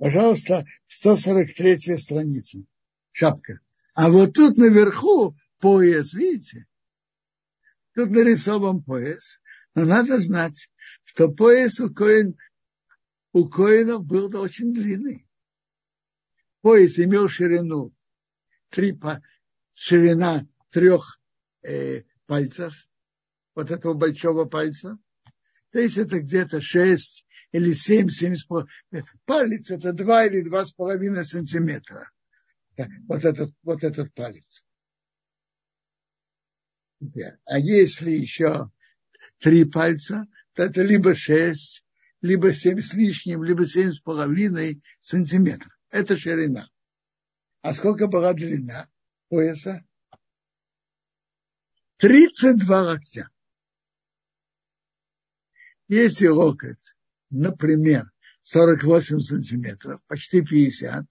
Пожалуйста, 0.00 0.64
143 0.88 1.98
страница. 1.98 2.60
Шапка. 3.12 3.60
А 3.92 4.10
вот 4.10 4.32
тут 4.32 4.56
наверху 4.56 5.36
пояс, 5.58 6.14
видите? 6.14 6.66
Тут 7.94 8.08
нарисован 8.08 8.82
пояс. 8.82 9.40
Но 9.74 9.84
надо 9.84 10.18
знать, 10.18 10.70
что 11.04 11.28
пояс 11.28 11.80
у, 11.80 11.92
коин, 11.92 12.38
у 13.34 13.46
коинов 13.46 14.06
был 14.06 14.34
очень 14.40 14.72
длинный. 14.72 15.28
Пояс 16.62 16.98
имел 16.98 17.28
ширину, 17.28 17.92
три, 18.70 18.98
ширина 19.74 20.48
трех 20.70 21.20
э, 21.60 22.04
пальцев, 22.24 22.88
вот 23.54 23.70
этого 23.70 23.92
большого 23.92 24.46
пальца. 24.46 24.98
То 25.72 25.78
есть 25.78 25.98
это 25.98 26.20
где-то 26.20 26.62
шесть 26.62 27.26
или 27.52 27.72
семь, 27.72 28.08
семь 28.08 28.36
с 28.36 28.44
половиной. 28.44 28.70
Палец 29.24 29.70
это 29.70 29.92
два 29.92 30.26
или 30.26 30.42
два 30.42 30.64
с 30.64 30.72
половиной 30.72 31.24
сантиметра. 31.24 32.10
Вот 33.08 33.24
этот, 33.24 33.52
вот 33.62 33.84
этот 33.84 34.12
палец. 34.14 34.64
А 37.44 37.58
если 37.58 38.10
еще 38.10 38.70
три 39.38 39.64
пальца, 39.64 40.26
то 40.54 40.64
это 40.64 40.82
либо 40.82 41.14
шесть, 41.14 41.84
либо 42.20 42.52
семь 42.52 42.80
с 42.80 42.94
лишним, 42.94 43.42
либо 43.42 43.66
семь 43.66 43.92
с 43.92 44.00
половиной 44.00 44.82
сантиметров. 45.00 45.72
Это 45.90 46.16
ширина. 46.16 46.68
А 47.62 47.74
сколько 47.74 48.06
была 48.06 48.32
длина 48.32 48.88
пояса? 49.28 49.84
32 51.98 52.82
локтя. 52.82 53.30
Если 55.88 56.28
локоть, 56.28 56.94
например, 57.30 58.10
48 58.42 59.20
сантиметров, 59.20 60.00
почти 60.06 60.42
50, 60.42 61.04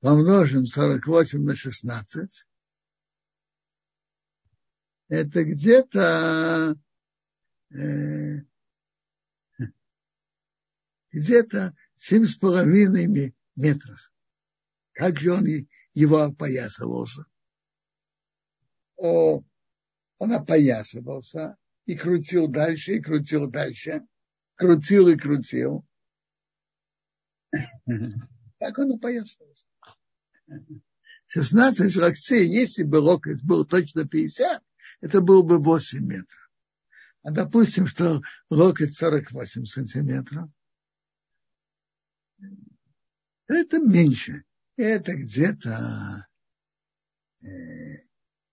помножим 0.00 0.66
48 0.66 1.42
на 1.42 1.54
16, 1.54 2.46
это 5.08 5.44
где-то 5.44 6.76
э, 7.70 8.38
где-то 11.10 11.76
семь 11.96 12.24
с 12.24 12.36
половиной 12.36 13.34
метров. 13.54 14.12
Как 14.92 15.20
же 15.20 15.32
он 15.32 15.46
его 15.94 16.22
опоясывался? 16.22 17.26
О, 18.96 19.42
он 20.18 20.32
опоясывался 20.32 21.56
и 21.86 21.96
крутил 21.96 22.48
дальше, 22.48 22.94
и 22.94 23.00
крутил 23.00 23.50
дальше, 23.50 24.02
крутил 24.54 25.08
и 25.08 25.16
крутил. 25.16 25.84
Так 28.58 28.78
он 28.78 28.92
опоясывался. 28.92 29.66
16 31.26 31.96
локтей, 31.96 32.48
если 32.48 32.82
бы 32.82 32.96
локоть 32.96 33.42
был 33.42 33.64
точно 33.64 34.06
50, 34.06 34.62
это 35.00 35.20
было 35.20 35.42
бы 35.42 35.58
8 35.58 36.04
метров. 36.04 36.50
А 37.22 37.30
допустим, 37.30 37.86
что 37.86 38.20
локоть 38.50 38.94
48 38.94 39.64
сантиметров, 39.64 40.50
это 43.46 43.78
меньше. 43.80 44.44
Это 44.76 45.14
где-то 45.14 46.26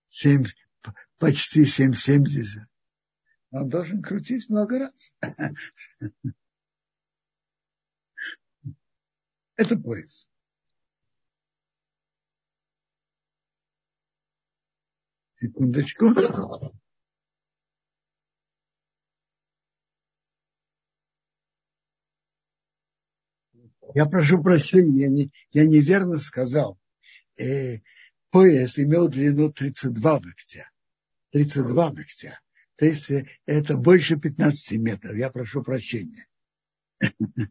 7, 0.06 0.44
э, 0.44 0.90
почти 1.18 1.64
7,70. 1.64 2.69
Он 3.52 3.68
должен 3.68 4.02
крутить 4.02 4.48
много 4.48 4.78
раз. 4.78 5.12
Это 9.56 9.76
пояс. 9.76 10.30
Секундочку. 15.40 16.14
Я 23.94 24.06
прошу 24.06 24.42
прощения, 24.42 25.02
я, 25.02 25.08
не, 25.08 25.32
я 25.50 25.66
неверно 25.66 26.18
сказал. 26.18 26.78
Э, 27.36 27.78
пояс 28.30 28.78
имел 28.78 29.08
длину 29.08 29.52
32 29.52 30.12
локтя. 30.12 30.70
32 31.32 31.90
локтя. 31.90 32.40
То 32.80 32.86
есть 32.86 33.12
это 33.44 33.76
больше 33.76 34.16
15 34.16 34.78
метров. 34.78 35.14
Я 35.14 35.30
прошу 35.30 35.62
прощения. 35.62 36.26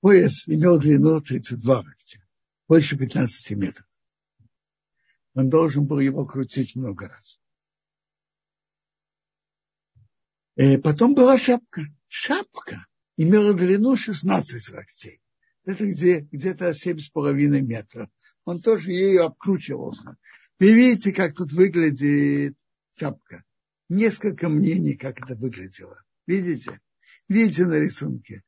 Пояс 0.00 0.48
имел 0.48 0.78
длину 0.78 1.20
32 1.20 1.76
локтя. 1.76 2.26
Больше 2.66 2.96
15 2.96 3.50
метров 3.58 3.86
он 5.34 5.50
должен 5.50 5.86
был 5.86 5.98
его 5.98 6.24
крутить 6.24 6.76
много 6.76 7.08
раз. 7.08 7.40
И 10.56 10.62
э, 10.62 10.78
потом 10.78 11.14
была 11.14 11.36
шапка. 11.36 11.82
Шапка 12.08 12.86
имела 13.18 13.52
длину 13.52 13.96
16 13.96 14.70
локтей. 14.72 15.20
Это 15.66 15.86
где, 15.86 16.20
где-то 16.20 16.70
7,5 16.70 17.34
метров. 17.60 18.08
Он 18.46 18.62
тоже 18.62 18.92
ею 18.92 19.26
обкручивался. 19.26 20.16
Вы 20.58 20.72
видите, 20.72 21.12
как 21.12 21.34
тут 21.34 21.52
выглядит 21.52 22.56
шапка. 22.96 23.44
Несколько 23.88 24.48
мнений, 24.48 24.96
как 24.96 25.20
это 25.20 25.36
выглядело. 25.36 26.02
Видите? 26.26 26.80
Видите 27.28 27.66
на 27.66 27.78
рисунке, 27.78 28.42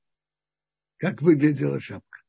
как 0.96 1.20
выглядела 1.20 1.78
шапка. 1.78 2.20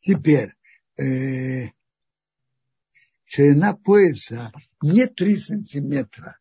Теперь, 0.00 0.54
э, 0.96 1.68
ширина 3.24 3.74
пояса 3.74 4.52
не 4.82 5.06
3 5.06 5.36
сантиметра. 5.36 6.38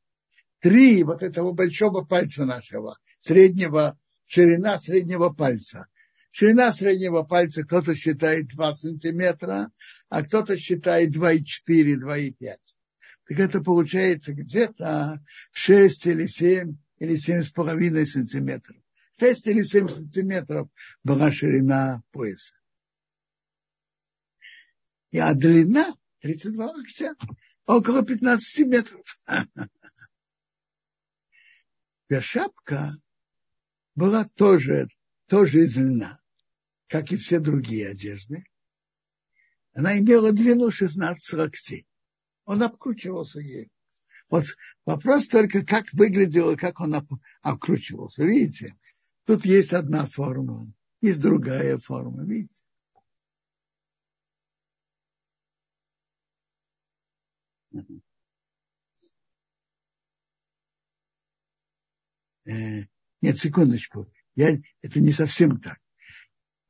Три 0.60 1.04
вот 1.04 1.24
этого 1.24 1.52
большого 1.52 2.06
пальца 2.06 2.46
нашего, 2.46 2.98
среднего, 3.20 4.00
ширина 4.26 4.80
среднего 4.80 5.30
пальца. 5.30 5.88
Ширина 6.31 6.72
среднего 6.72 7.23
пальца 7.23 7.63
кто-то 7.63 7.95
считает 7.95 8.47
2 8.47 8.73
сантиметра, 8.73 9.72
а 10.09 10.23
кто-то 10.23 10.57
считает 10.57 11.16
2,4, 11.16 11.95
2,5. 11.95 12.57
Так 13.28 13.40
это 13.40 13.62
получается 13.62 14.34
где-то 14.34 15.23
6 15.51 16.06
или 16.07 16.28
7 16.28 16.78
или 17.00 17.16
7,5 17.16 18.06
сантиметров. 18.06 18.78
6 19.19 19.47
или 19.47 19.63
7 19.63 19.88
сантиметров 19.88 20.69
была 21.03 21.31
ширина 21.31 22.03
пояса. 22.12 22.56
И 25.11 25.17
а 25.17 25.34
длина 25.34 25.94
32 26.22 26.66
локтя, 26.72 27.16
около 27.66 28.06
15 28.06 28.67
метров. 28.67 29.17
Шапка 32.22 32.94
была 33.96 34.25
тоже, 34.35 34.88
тоже 35.29 35.63
из 35.63 35.78
льна, 35.78 36.19
как 36.88 37.12
и 37.12 37.17
все 37.17 37.40
другие 37.40 37.88
одежды. 37.88 38.44
Она 39.73 39.97
имела 40.00 40.34
длину 40.34 40.72
16 40.72 41.34
локтей. 41.34 41.88
Он 42.45 42.63
обкручивался 42.63 43.40
ей. 43.40 43.72
Вот 44.29 44.45
вопрос 44.85 45.28
только, 45.28 45.63
как 45.63 45.91
выглядело, 45.94 46.56
как 46.56 46.79
он 46.79 46.95
обкручивался. 47.41 48.23
Видите, 48.23 48.75
тут 49.25 49.45
есть 49.45 49.73
одна 49.73 50.06
форма, 50.06 50.73
есть 51.01 51.22
другая 51.22 51.78
форма, 51.78 52.25
видите. 52.25 52.63
Э, 62.46 62.85
нет, 63.22 63.40
секундочку. 63.40 64.11
Я, 64.40 64.58
это 64.82 65.02
не 65.02 65.12
совсем 65.12 65.59
так. 65.59 65.80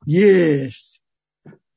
Есть 0.04 1.00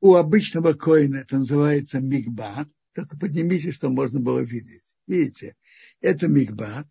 у 0.00 0.16
обычного 0.16 0.72
коина, 0.72 1.18
это 1.18 1.38
называется 1.38 2.00
мигбат. 2.00 2.68
Только 2.94 3.16
поднимите, 3.16 3.70
что 3.70 3.90
можно 3.90 4.18
было 4.18 4.40
видеть. 4.40 4.96
Видите, 5.06 5.54
это 6.00 6.26
мигбат. 6.26 6.88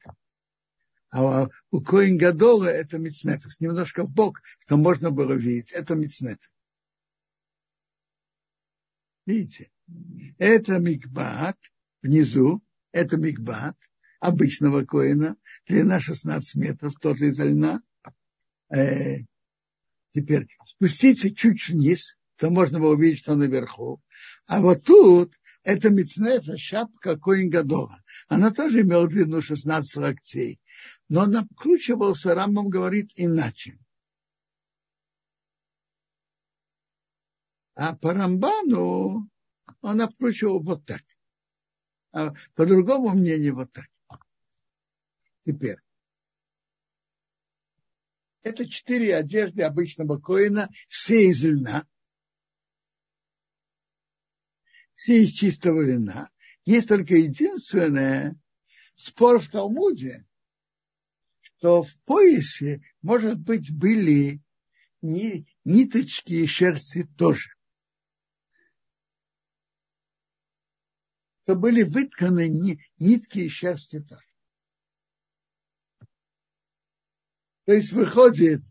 А 1.11 1.49
у 1.69 1.81
коин 1.81 2.17
гадола 2.17 2.67
это 2.67 2.97
мицнефес. 2.97 3.59
Немножко 3.59 4.05
в 4.05 4.13
бок, 4.13 4.39
что 4.59 4.77
можно 4.77 5.11
было 5.11 5.33
видеть. 5.33 5.73
Это 5.73 5.95
мицнефес. 5.95 6.55
Видите? 9.25 9.69
Это 10.37 10.79
мигбат 10.79 11.57
внизу, 12.01 12.63
это 12.93 13.17
мигбат 13.17 13.75
обычного 14.21 14.85
коина, 14.85 15.35
длина 15.67 15.99
16 15.99 16.55
метров, 16.55 16.93
тоже 17.01 17.27
из 17.27 17.39
льна. 17.39 17.83
Э, 18.73 19.19
теперь 20.11 20.47
спуститься 20.65 21.33
чуть 21.33 21.67
вниз, 21.69 22.17
то 22.37 22.49
можно 22.49 22.79
было 22.79 22.93
увидеть, 22.93 23.19
что 23.19 23.35
наверху. 23.35 24.01
А 24.47 24.61
вот 24.61 24.83
тут 24.83 25.33
это 25.61 25.91
Мицнефа, 25.91 26.57
шапка 26.57 27.17
Коин 27.17 27.49
Гадола. 27.49 28.03
Она 28.27 28.49
тоже 28.51 28.81
имела 28.81 29.07
длину 29.07 29.41
16 29.41 29.95
локтей. 29.97 30.59
Но 31.07 31.27
накручивался, 31.27 32.33
Рамбам 32.33 32.69
говорит, 32.69 33.11
иначе. 33.15 33.77
А 37.75 37.95
по 37.95 38.13
Рамбану 38.13 39.29
он 39.81 40.01
обкручивал 40.01 40.61
вот 40.61 40.83
так. 40.85 41.03
А 42.11 42.33
по 42.55 42.65
другому 42.65 43.11
мнению 43.11 43.55
вот 43.55 43.71
так. 43.71 43.87
Теперь. 45.41 45.82
Это 48.43 48.69
четыре 48.69 49.15
одежды 49.15 49.63
обычного 49.63 50.19
коина, 50.19 50.69
все 50.89 51.29
из 51.29 51.43
льна. 51.43 51.87
Все 54.95 55.23
из 55.23 55.31
чистого 55.31 55.81
льна. 55.81 56.29
Есть 56.65 56.89
только 56.89 57.15
единственное 57.15 58.39
спор 58.95 59.39
в 59.39 59.49
Талмуде, 59.49 60.25
что 61.39 61.83
в 61.83 61.97
поясе, 62.01 62.81
может 63.01 63.39
быть, 63.39 63.73
были 63.73 64.41
ниточки 65.01 66.33
и 66.33 66.45
шерсти 66.45 67.03
тоже. 67.17 67.49
Что 71.43 71.55
были 71.55 71.83
вытканы 71.83 72.47
нитки 72.97 73.39
и 73.39 73.49
шерсти 73.49 73.99
тоже. 73.99 74.32
То 77.65 77.73
есть 77.73 77.93
выходит, 77.93 78.61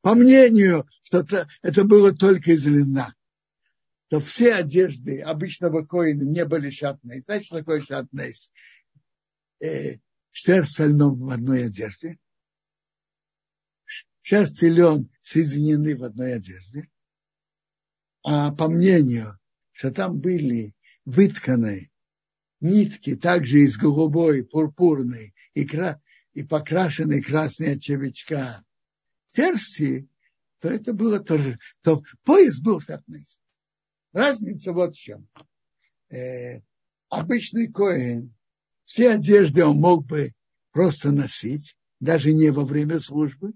по 0.00 0.14
мнению, 0.14 0.88
что 1.02 1.26
это, 1.62 1.84
было 1.84 2.12
только 2.12 2.52
из 2.52 2.66
льна, 2.66 3.14
то 4.08 4.20
все 4.20 4.54
одежды 4.54 5.20
обычного 5.20 5.84
коина 5.84 6.22
не 6.22 6.44
были 6.44 6.70
шатные. 6.70 7.22
Знаете, 7.22 7.46
что 7.46 7.58
такое 7.58 7.80
шатные? 7.80 8.34
Э, 9.60 9.96
шерсть 10.30 10.72
со 10.72 10.86
льном 10.86 11.18
в 11.18 11.30
одной 11.30 11.66
одежде. 11.66 12.18
Шерсть 14.20 14.62
и 14.62 14.68
лен 14.68 15.10
соединены 15.22 15.96
в 15.96 16.04
одной 16.04 16.34
одежде. 16.34 16.88
А 18.22 18.52
по 18.52 18.68
мнению, 18.68 19.38
что 19.72 19.90
там 19.90 20.20
были 20.20 20.74
вытканы 21.04 21.90
нитки 22.60 23.16
также 23.16 23.60
из 23.60 23.76
голубой, 23.76 24.44
пурпурной 24.44 25.34
и, 25.52 25.66
кра 25.66 26.00
и 26.34 26.42
покрашенный 26.42 27.22
красный 27.22 27.74
от 27.74 27.82
червячка 27.82 28.64
терсти, 29.30 30.08
то 30.60 30.68
это 30.68 30.92
было 30.92 31.20
тоже, 31.20 31.58
то 31.82 32.02
пояс 32.24 32.58
был 32.58 32.80
шатный. 32.80 33.26
Разница 34.12 34.72
вот 34.72 34.94
в 34.94 34.98
чем. 34.98 35.28
Э, 36.10 36.60
обычный 37.08 37.72
коин, 37.72 38.34
все 38.84 39.12
одежды 39.12 39.64
он 39.64 39.78
мог 39.78 40.06
бы 40.06 40.32
просто 40.72 41.10
носить, 41.10 41.76
даже 42.00 42.32
не 42.32 42.50
во 42.50 42.64
время 42.64 43.00
службы. 43.00 43.52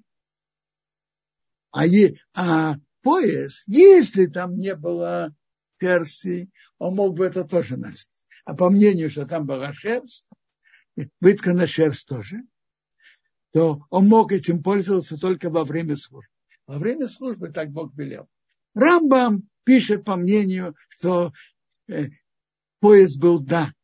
А, 1.71 1.87
е, 1.87 2.21
а 2.35 2.77
пояс, 3.03 3.63
если 3.67 4.27
там 4.27 4.59
не 4.59 4.75
было 4.75 5.35
перси, 5.79 6.51
он 6.79 6.95
мог 6.95 7.17
бы 7.17 7.27
это 7.27 7.45
тоже 7.45 7.77
носить. 7.77 8.09
А 8.45 8.55
по 8.55 8.71
мнению, 8.71 9.11
что 9.11 9.27
там 9.27 9.47
была 9.47 9.73
шерсть, 9.73 10.29
выткана 11.21 11.67
шерсть 11.67 12.09
тоже, 12.09 12.43
то 13.59 13.85
он 13.91 14.07
мог 14.07 14.31
этим 14.31 14.63
пользоваться 14.63 15.19
только 15.19 15.51
во 15.51 15.65
время 15.65 15.97
службы. 15.97 16.31
Во 16.69 16.79
время 16.79 17.09
службы 17.09 17.49
так 17.49 17.73
Бог 17.73 17.93
велел. 17.97 18.29
Рамбам 18.73 19.49
пишет 19.65 20.05
по 20.05 20.15
мнению, 20.15 20.77
что 20.91 21.33
э, 21.89 22.11
пояс 22.79 23.17
был 23.17 23.41
да, 23.41 23.75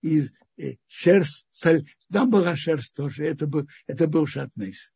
и 0.00 0.30
э, 0.56 0.76
шерсть, 0.86 1.46
там 2.10 2.30
была 2.30 2.56
шерсть 2.56 2.94
тоже, 2.94 3.24
это 3.24 3.46
был, 3.46 3.68
это 3.86 4.08
был 4.08 4.24
шатнейс. 4.24 4.90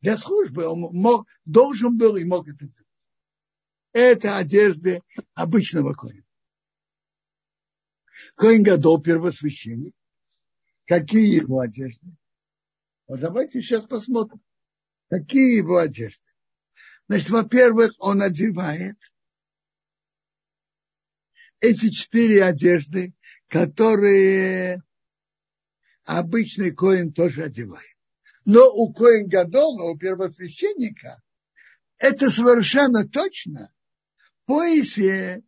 Для 0.00 0.16
службы 0.18 0.64
он 0.64 0.82
мог, 0.92 1.26
должен 1.44 1.98
был 1.98 2.14
и 2.14 2.24
мог 2.24 2.46
это 2.46 2.66
делать. 2.66 2.86
Это 3.92 4.36
одежды 4.36 5.02
обычного 5.34 5.94
коина. 5.94 6.22
Коин 8.36 8.62
Гадол, 8.62 9.02
первосвященник. 9.02 9.96
Какие 10.84 11.40
его 11.40 11.58
одежды? 11.58 12.06
Вот 13.06 13.20
давайте 13.20 13.62
сейчас 13.62 13.84
посмотрим, 13.84 14.40
какие 15.08 15.58
его 15.58 15.78
одежды. 15.78 16.32
Значит, 17.08 17.30
во-первых, 17.30 17.92
он 17.98 18.20
одевает 18.20 18.96
эти 21.60 21.90
четыре 21.90 22.44
одежды, 22.44 23.14
которые 23.48 24.82
обычный 26.04 26.72
коин 26.72 27.12
тоже 27.12 27.44
одевает. 27.44 27.96
Но 28.44 28.70
у 28.72 28.92
коин 28.92 29.28
Гадола, 29.28 29.90
у 29.90 29.96
первосвященника, 29.96 31.20
это 31.98 32.30
совершенно 32.30 33.08
точно. 33.08 33.72
В 34.42 34.46
поясе, 34.46 35.42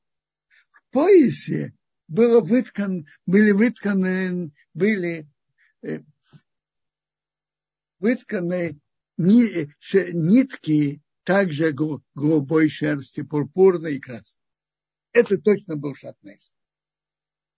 в 0.71 0.93
поясе 0.93 1.75
было 2.07 2.41
выткан, 2.41 3.07
были 3.27 3.51
вытканы, 3.51 4.53
были 4.75 5.29
э, 5.83 6.01
вытканы 7.99 8.79
нитки 9.17 11.03
также 11.25 11.73
голубой 11.73 12.69
шерсти, 12.69 13.23
пурпурной 13.23 13.97
и 13.97 14.01
красной. 14.01 14.43
Это 15.13 15.39
точно 15.39 15.77
был 15.77 15.95
шатнес. 15.95 16.55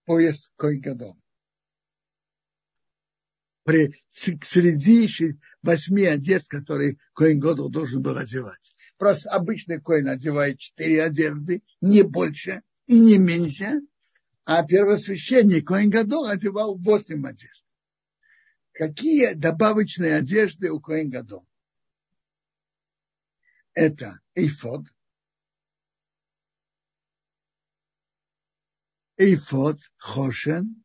Поезд 0.05 0.53
Койгадом. 0.57 1.21
При, 3.65 4.03
среди 4.09 5.09
восьми 5.63 6.05
одежд, 6.05 6.49
которые 6.49 6.97
Коин 7.13 7.39
Годл 7.39 7.69
должен 7.69 8.03
был 8.03 8.17
одевать. 8.17 8.75
Просто 8.97 9.31
обычный 9.31 9.81
Коин 9.81 10.09
одевает 10.09 10.59
четыре 10.59 11.05
одежды, 11.05 11.63
не 11.81 12.03
больше 12.03 12.63
и 12.87 12.99
не 12.99 13.19
меньше, 13.19 13.83
а 14.45 14.65
первосвященник 14.65 15.69
Коин 15.69 15.91
Годл 15.91 16.25
одевал 16.25 16.77
восемь 16.79 17.27
одежд. 17.27 17.60
Какие 18.81 19.35
добавочные 19.35 20.17
одежды 20.17 20.71
у 20.71 20.81
Коэн 20.81 21.11
Гадол? 21.11 21.47
Это 23.75 24.21
эйфод, 24.35 24.87
эйфод, 29.19 29.79
хошен. 29.99 30.82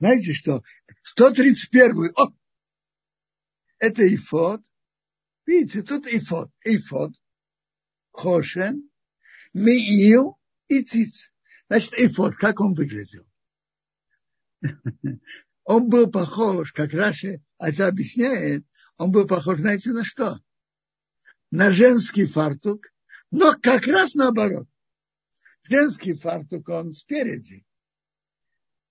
Знаете 0.00 0.32
что? 0.32 0.64
131 1.02 2.10
о, 2.16 2.34
это 3.78 4.02
эйфод. 4.02 4.62
Видите, 5.44 5.82
тут 5.82 6.08
эйфод, 6.08 6.50
эйфод, 6.64 7.12
хошен, 8.10 8.90
миил 9.54 10.40
и 10.66 10.82
циц. 10.82 11.30
Значит, 11.68 11.92
эйфод, 11.92 12.34
как 12.34 12.58
он 12.58 12.74
выглядел? 12.74 13.28
он 15.64 15.88
был 15.88 16.10
похож, 16.10 16.72
как 16.72 16.92
Раши 16.92 17.42
это 17.58 17.86
объясняет, 17.86 18.64
он 18.96 19.12
был 19.12 19.26
похож, 19.26 19.58
знаете, 19.58 19.90
на 19.90 20.04
что? 20.04 20.38
На 21.50 21.70
женский 21.70 22.26
фартук, 22.26 22.86
но 23.30 23.54
как 23.60 23.86
раз 23.86 24.14
наоборот. 24.14 24.68
Женский 25.62 26.14
фартук, 26.14 26.68
он 26.68 26.92
спереди. 26.92 27.64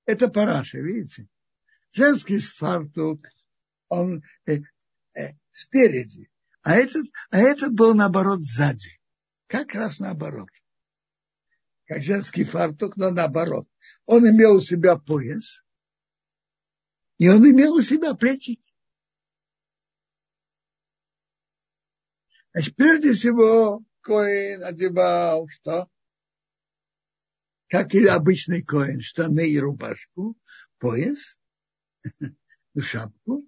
Это 0.06 0.28
параша, 0.28 0.80
видите? 0.80 1.28
Женский 1.92 2.40
фартук, 2.40 3.26
он 3.88 4.24
э, 4.46 4.60
э, 5.16 5.34
спереди. 5.52 6.30
А 6.62 6.76
этот, 6.76 7.08
а 7.30 7.40
этот 7.40 7.74
был 7.74 7.94
наоборот 7.96 8.42
сзади. 8.42 9.00
Как 9.48 9.74
раз 9.74 10.00
наоборот. 10.00 10.50
Как 11.86 12.02
женский 12.02 12.44
фартук, 12.44 12.98
но 12.98 13.12
наоборот. 13.12 13.68
Он 14.06 14.28
имел 14.28 14.56
у 14.56 14.60
себя 14.60 14.98
пояс, 14.98 15.64
и 17.18 17.30
он 17.30 17.48
имел 17.50 17.76
у 17.76 17.82
себя 17.82 18.14
плечики. 18.16 18.74
Значит, 22.52 22.76
прежде 22.76 23.14
всего, 23.14 23.84
Коин 24.02 24.64
одевал 24.64 25.48
что? 25.50 25.90
Как 27.68 27.94
и 27.94 28.06
обычный 28.06 28.64
Коин, 28.64 29.02
штаны 29.02 29.50
и 29.50 29.60
рубашку, 29.60 30.38
пояс, 30.80 31.38
шапку. 32.80 33.48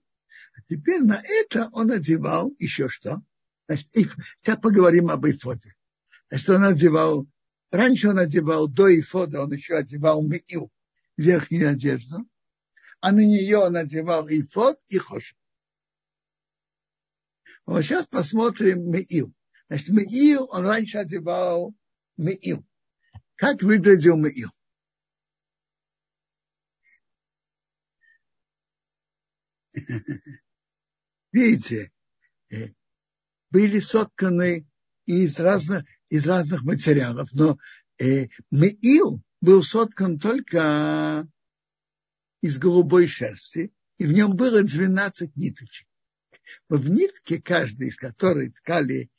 А 0.56 0.62
теперь 0.68 1.02
на 1.02 1.22
это 1.24 1.70
он 1.72 1.92
одевал 1.92 2.54
еще 2.60 2.90
что? 2.90 3.22
Значит, 3.68 3.96
и, 3.96 4.08
сейчас 4.42 4.60
поговорим 4.60 5.10
об 5.10 5.26
ифоде. 5.26 5.76
Значит, 6.30 6.50
он 6.50 6.64
одевал, 6.64 7.28
раньше 7.72 8.10
он 8.10 8.20
одевал, 8.20 8.68
до 8.68 8.88
ифода 9.00 9.42
он 9.42 9.52
еще 9.54 9.76
одевал 9.76 10.22
миил, 10.22 10.72
верхнюю 11.18 11.72
одежду 11.72 12.28
а 13.00 13.12
на 13.12 13.20
нее 13.20 13.70
надевал 13.70 14.28
и 14.28 14.42
фот, 14.42 14.82
и 14.88 14.98
хош. 14.98 15.36
Вот 17.66 17.84
сейчас 17.84 18.08
посмотрим 18.08 18.90
Меил. 18.92 19.34
Значит, 19.68 19.90
Меил, 19.90 20.48
он 20.52 20.66
раньше 20.66 20.98
одевал 20.98 21.76
Меил. 22.18 22.66
Как 23.36 23.62
выглядел 23.62 24.18
Меил? 24.18 24.50
Видите, 31.32 31.92
э, 32.50 32.70
были 33.52 33.80
сотканы 33.80 34.68
из 35.06 35.40
разных, 35.40 35.86
из 36.10 36.26
разных 36.26 36.64
материалов, 36.64 37.30
но 37.34 37.58
э, 38.00 38.28
Меил 38.52 39.22
был 39.42 39.64
соткан 39.64 40.20
только 40.20 41.28
из 42.42 42.58
голубой 42.60 43.08
шерсти, 43.08 43.74
и 43.98 44.06
в 44.06 44.14
нем 44.14 44.36
было 44.36 44.64
12 44.64 45.36
ниточек. 45.36 45.88
В 46.70 46.90
нитке, 46.90 47.42
каждой 47.42 47.90
из 47.90 47.98
которой 47.98 48.52
ткали 48.52 49.10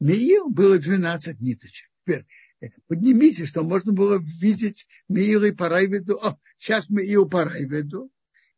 Меил, 0.00 0.48
было 0.48 0.78
12 0.78 1.40
ниточек. 1.40 1.90
Теперь 2.04 2.26
э, 2.60 2.68
поднимите, 2.86 3.46
что 3.46 3.62
можно 3.62 3.92
было 3.92 4.18
видеть 4.18 4.86
Меил 5.08 5.44
и 5.44 5.52
Парайведу. 5.52 6.16
О, 6.16 6.38
сейчас 6.58 6.88
Меил 6.88 7.28
Парайведу. 7.28 8.10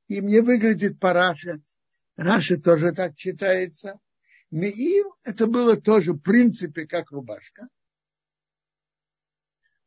И 0.08 0.20
мне 0.20 0.42
выглядит 0.42 0.98
Параша. 0.98 1.60
Раша 2.16 2.58
тоже 2.58 2.92
так 2.92 3.16
читается. 3.16 3.98
Меил, 4.50 5.14
это 5.24 5.46
было 5.46 5.76
тоже 5.76 6.12
в 6.12 6.18
принципе 6.18 6.86
как 6.86 7.10
рубашка. 7.10 7.68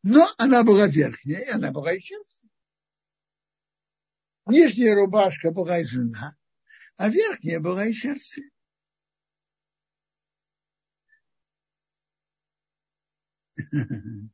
Но 0.04 0.30
она 0.38 0.64
была 0.64 0.88
верхняя, 0.88 1.40
и 1.40 1.50
она 1.50 1.72
была 1.72 1.94
шерсти. 1.98 2.50
Нижняя 4.46 4.96
рубашка 4.96 5.52
была 5.52 5.80
из 5.80 5.94
льна, 5.94 6.36
а 6.98 7.08
верхняя 7.08 7.62
была 7.62 7.86
из 7.86 7.96
шерсти. 7.96 8.44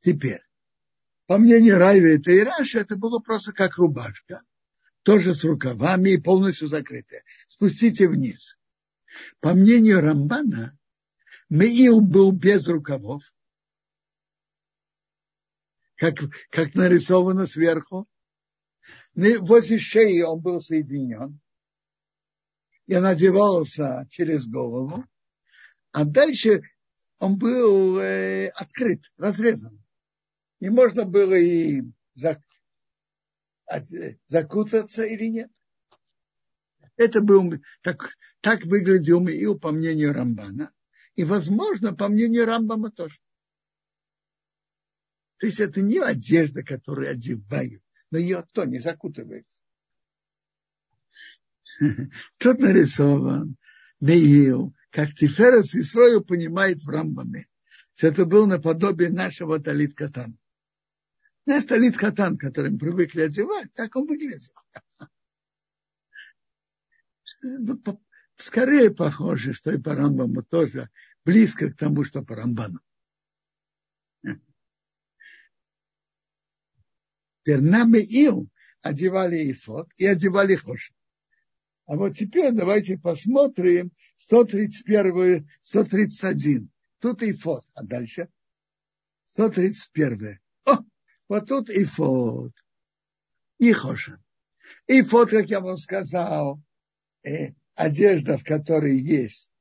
Теперь, 0.00 0.42
по 1.26 1.38
мнению 1.38 1.78
Райве 1.78 2.16
и 2.16 2.40
Раши, 2.40 2.80
это 2.80 2.96
было 2.96 3.20
просто 3.20 3.52
как 3.52 3.76
рубашка, 3.76 4.42
тоже 5.04 5.36
с 5.36 5.44
рукавами 5.44 6.10
и 6.10 6.20
полностью 6.20 6.66
закрытая. 6.66 7.22
Спустите 7.46 8.08
вниз. 8.08 8.58
По 9.38 9.54
мнению 9.54 10.00
Рамбана, 10.00 10.76
Меил 11.48 12.00
был 12.00 12.32
без 12.32 12.66
рукавов, 12.66 13.32
как, 15.96 16.14
как 16.50 16.74
нарисовано 16.74 17.46
сверху. 17.46 18.06
Возле 19.14 19.78
шеи 19.78 20.20
он 20.22 20.40
был 20.40 20.60
соединен. 20.60 21.40
И 22.86 22.96
надевался 22.96 24.06
через 24.10 24.46
голову. 24.46 25.04
А 25.92 26.04
дальше 26.04 26.62
он 27.18 27.38
был 27.38 27.98
э, 27.98 28.48
открыт, 28.48 29.00
разрезан. 29.16 29.82
И 30.60 30.68
можно 30.68 31.04
было 31.04 31.34
и 31.34 31.82
от, 33.66 33.88
закутаться 34.26 35.02
или 35.04 35.26
нет. 35.28 35.50
Это 36.96 37.20
был, 37.20 37.52
так, 37.82 38.10
так 38.40 38.64
выглядел 38.64 39.20
Миил 39.20 39.58
по 39.58 39.72
мнению 39.72 40.12
Рамбана. 40.12 40.72
И, 41.14 41.24
возможно, 41.24 41.94
по 41.94 42.08
мнению 42.08 42.46
Рамбама 42.46 42.90
тоже. 42.90 43.18
То 45.44 45.48
есть 45.48 45.60
это 45.60 45.82
не 45.82 45.98
одежда, 45.98 46.62
которую 46.64 47.10
одевают, 47.10 47.82
но 48.10 48.16
ее 48.16 48.42
то 48.54 48.64
не 48.64 48.78
закутывается. 48.78 49.60
Тут 52.38 52.60
нарисован 52.60 53.58
Меил, 54.00 54.74
как 54.88 55.12
Тиферес 55.14 55.74
Исрою 55.74 56.24
понимает 56.24 56.82
в 56.82 56.88
Рамбаме, 56.88 57.46
что 57.94 58.06
это 58.06 58.24
был 58.24 58.46
наподобие 58.46 59.10
нашего 59.10 59.60
Талит 59.60 59.94
Катан. 59.94 60.38
Наш 61.44 61.64
Талит 61.64 61.98
Катан, 61.98 62.38
который 62.38 62.70
мы 62.70 62.78
привыкли 62.78 63.20
одевать, 63.20 63.70
так 63.74 63.94
он 63.96 64.06
выглядит. 64.06 64.50
Ну, 67.42 67.82
скорее 68.38 68.94
похоже, 68.94 69.52
что 69.52 69.72
и 69.72 69.76
по 69.76 69.94
Рамбаму 69.94 70.42
тоже 70.42 70.88
близко 71.22 71.70
к 71.70 71.76
тому, 71.76 72.02
что 72.02 72.22
по 72.22 72.34
Рамбану. 72.34 72.80
Теперь 77.44 77.60
нам 77.60 77.94
и 77.94 78.00
им 78.00 78.50
одевали 78.80 79.50
ифот 79.52 79.90
и 79.98 80.06
одевали 80.06 80.54
хоши. 80.54 80.94
А 81.84 81.96
вот 81.96 82.16
теперь 82.16 82.52
давайте 82.52 82.96
посмотрим 82.96 83.92
131, 84.16 85.46
131. 85.60 86.70
Тут 87.00 87.22
ифот, 87.22 87.66
а 87.74 87.82
дальше 87.82 88.30
131. 89.26 90.38
О, 90.64 90.78
вот 91.28 91.46
тут 91.46 91.68
ифот 91.68 92.52
и 93.58 93.72
хошин. 93.72 94.24
Ифот, 94.86 95.28
как 95.28 95.50
я 95.50 95.60
вам 95.60 95.76
сказал, 95.76 96.62
э, 97.24 97.52
одежда, 97.74 98.38
в 98.38 98.44
которой 98.44 98.98
есть, 98.98 99.54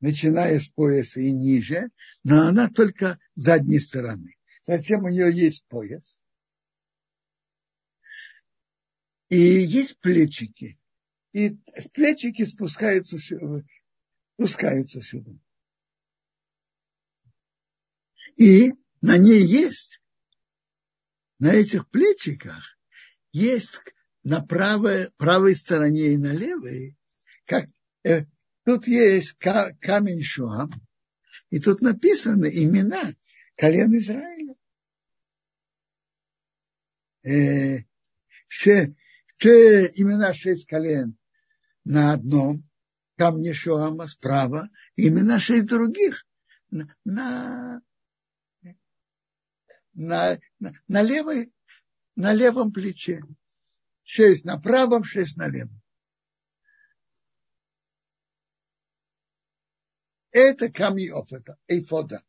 начиная 0.00 0.60
с 0.60 0.68
пояса 0.68 1.20
и 1.20 1.32
ниже, 1.32 1.88
но 2.22 2.48
она 2.48 2.68
только 2.68 3.18
с 3.34 3.44
задней 3.44 3.80
стороны. 3.80 4.36
Затем 4.66 5.04
у 5.04 5.08
нее 5.08 5.34
есть 5.34 5.64
пояс, 5.68 6.22
И 9.34 9.64
есть 9.64 9.98
плечики. 9.98 10.78
И 11.32 11.56
плечики 11.92 12.44
спускаются, 12.44 13.18
спускаются 13.18 15.00
сюда. 15.00 15.32
И 18.36 18.70
на 19.00 19.18
ней 19.18 19.42
есть, 19.44 20.00
на 21.40 21.52
этих 21.52 21.90
плечиках 21.90 22.78
есть 23.32 23.80
на 24.22 24.40
правой, 24.40 25.10
правой 25.16 25.56
стороне 25.56 26.12
и 26.12 26.16
на 26.16 26.32
левой, 26.32 26.96
как, 27.44 27.68
э, 28.04 28.26
тут 28.64 28.86
есть 28.86 29.34
камень 29.34 30.22
Шуам, 30.22 30.70
и 31.50 31.58
тут 31.58 31.80
написаны 31.80 32.46
имена 32.46 33.16
колен 33.56 33.98
Израиля. 33.98 34.54
Э, 37.24 37.80
те 39.44 39.92
имена 40.00 40.32
шесть 40.32 40.66
колен 40.66 41.18
на 41.84 42.14
одном 42.14 42.62
камне 43.18 43.52
Шоама 43.52 44.08
справа, 44.08 44.70
имена 44.96 45.38
шесть 45.38 45.68
других 45.68 46.26
на, 46.70 46.96
на, 47.04 47.82
на, 49.92 50.40
на, 50.88 51.02
левой, 51.02 51.52
на 52.16 52.32
левом 52.32 52.72
плече. 52.72 53.20
Шесть 54.02 54.46
на 54.46 54.58
правом, 54.58 55.04
шесть 55.04 55.36
на 55.36 55.48
левом. 55.48 55.82
Это 60.30 60.72
камни 60.72 61.08
офета, 61.08 61.58
эйфода. 61.68 62.24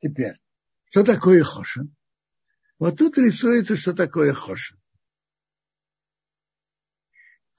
Теперь, 0.00 0.40
что 0.90 1.04
такое 1.04 1.44
хошин? 1.44 1.94
Вот 2.80 2.98
тут 2.98 3.16
рисуется, 3.16 3.76
что 3.76 3.92
такое 3.92 4.34
хошин. 4.34 4.81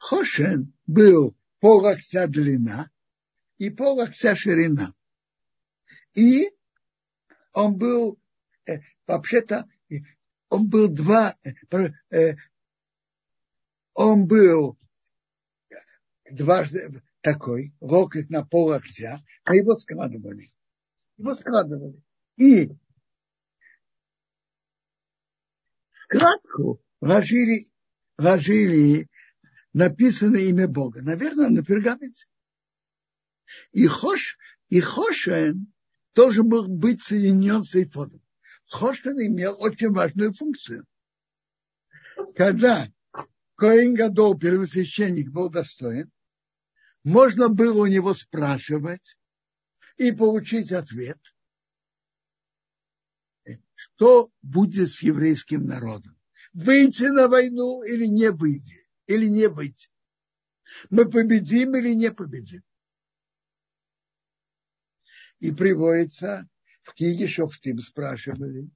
Хошен 0.04 0.74
был 0.86 1.34
пол 1.62 1.86
длина 2.28 2.92
и 3.58 3.70
пол 3.70 4.06
ширина. 4.12 4.94
И 6.14 6.52
он 7.54 7.78
был, 7.78 8.20
э, 8.66 8.82
вообще-то, 9.08 9.66
он 10.50 10.68
был 10.68 10.94
два, 10.94 11.34
э, 11.46 11.92
э, 12.10 12.36
он 13.94 14.28
был 14.28 14.78
дважды 16.30 17.02
такой, 17.22 17.74
локоть 17.80 18.30
на 18.30 18.44
пол 18.46 18.74
а 18.74 19.56
его 19.56 19.74
складывали. 19.76 20.52
Его 21.16 21.34
складывали. 21.34 22.04
И 22.36 22.70
складку 26.10 26.84
ложили, 27.00 27.68
ложили 28.18 29.08
написано 29.74 30.38
имя 30.38 30.68
Бога. 30.68 31.02
Наверное, 31.02 31.50
на 31.50 31.64
пергаменте. 31.64 32.28
И, 33.72 33.86
хош, 33.88 34.38
и 34.70 34.80
Хошен 34.80 35.74
тоже 36.14 36.44
мог 36.44 36.70
быть 36.70 37.04
соединен 37.04 37.64
с 37.64 37.76
Эйфодом. 37.76 38.22
Хошен 38.68 39.20
имел 39.20 39.56
очень 39.60 39.92
важную 39.92 40.34
функцию. 40.34 40.86
Когда 42.36 42.88
Коин 43.56 43.96
Гадол, 43.96 44.38
первосвященник, 44.38 45.30
был 45.30 45.50
достоин, 45.50 46.12
можно 47.04 47.50
было 47.50 47.84
у 47.84 47.86
него 47.88 48.14
спрашивать 48.14 49.18
и 49.98 50.12
получить 50.12 50.72
ответ, 50.72 51.20
что 53.76 54.32
будет 54.42 54.90
с 54.90 55.02
еврейским 55.04 55.66
народом. 55.66 56.18
Выйти 56.54 57.06
на 57.06 57.28
войну 57.28 57.84
или 57.84 58.06
не 58.06 58.32
выйти 58.32 58.83
или 59.08 59.28
не 59.28 59.48
выйти. 59.48 59.90
Мы 60.90 61.10
победим 61.10 61.76
или 61.76 61.94
не 61.94 62.12
победим. 62.12 62.64
И 65.40 65.52
приводится, 65.52 66.48
В 66.84 66.94
книге 66.94 67.28
Шофтим 67.28 67.80
спрашивали. 67.80 68.70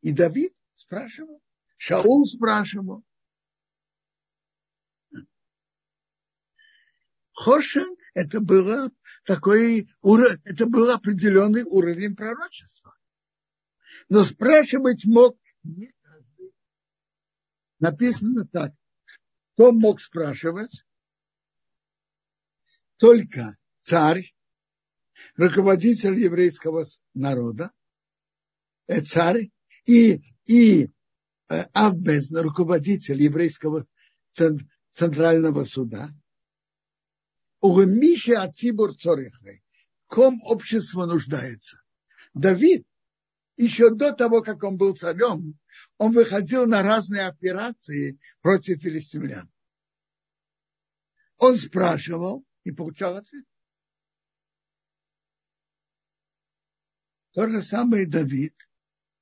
И 0.00 0.12
Давид 0.12 0.54
спрашивал. 0.74 1.42
Шаул 1.76 2.26
спрашивал. 2.26 3.04
Хошин 7.32 7.96
это 8.14 8.40
было 8.40 8.90
такой, 9.24 9.88
это 10.02 10.66
был 10.66 10.90
определенный 10.90 11.64
уровень 11.64 12.14
пророчества. 12.14 12.96
Но 14.08 14.24
спрашивать 14.24 15.04
мог 15.04 15.36
не 15.64 15.92
каждый. 16.00 16.54
Написано 17.80 18.46
так. 18.46 18.72
Кто 19.54 19.70
мог 19.70 20.00
спрашивать? 20.00 20.84
Только 22.96 23.56
царь, 23.78 24.34
руководитель 25.36 26.18
еврейского 26.18 26.86
народа, 27.14 27.70
э, 28.88 29.00
царь 29.02 29.50
и, 29.86 30.22
и 30.46 30.84
э, 30.84 31.62
Авбез, 31.72 32.32
руководитель 32.32 33.22
еврейского 33.22 33.86
центрального 34.92 35.64
суда, 35.64 36.12
Угмиша 37.60 38.42
Ацибур 38.42 38.96
Цорихай. 38.96 39.62
Ком 40.06 40.42
общество 40.42 41.06
нуждается. 41.06 41.80
Давид, 42.34 42.86
еще 43.56 43.94
до 43.94 44.12
того, 44.12 44.42
как 44.42 44.62
он 44.62 44.76
был 44.76 44.96
царем, 44.96 45.58
он 45.98 46.12
выходил 46.12 46.66
на 46.66 46.82
разные 46.82 47.26
операции 47.26 48.18
против 48.40 48.82
филистимлян. 48.82 49.50
Он 51.36 51.56
спрашивал 51.56 52.44
и 52.64 52.72
получал 52.72 53.16
ответ. 53.16 53.44
То 57.32 57.48
же 57.48 57.62
самое 57.62 58.06
Давид, 58.06 58.54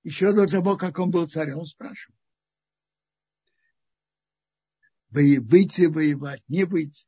еще 0.02 0.32
до 0.32 0.46
того, 0.46 0.76
как 0.76 0.98
он 0.98 1.10
был 1.10 1.26
царем, 1.26 1.64
спрашивал. 1.64 2.16
Выйти 5.08 5.86
воевать, 5.86 6.42
не 6.48 6.64
выйти. 6.64 7.06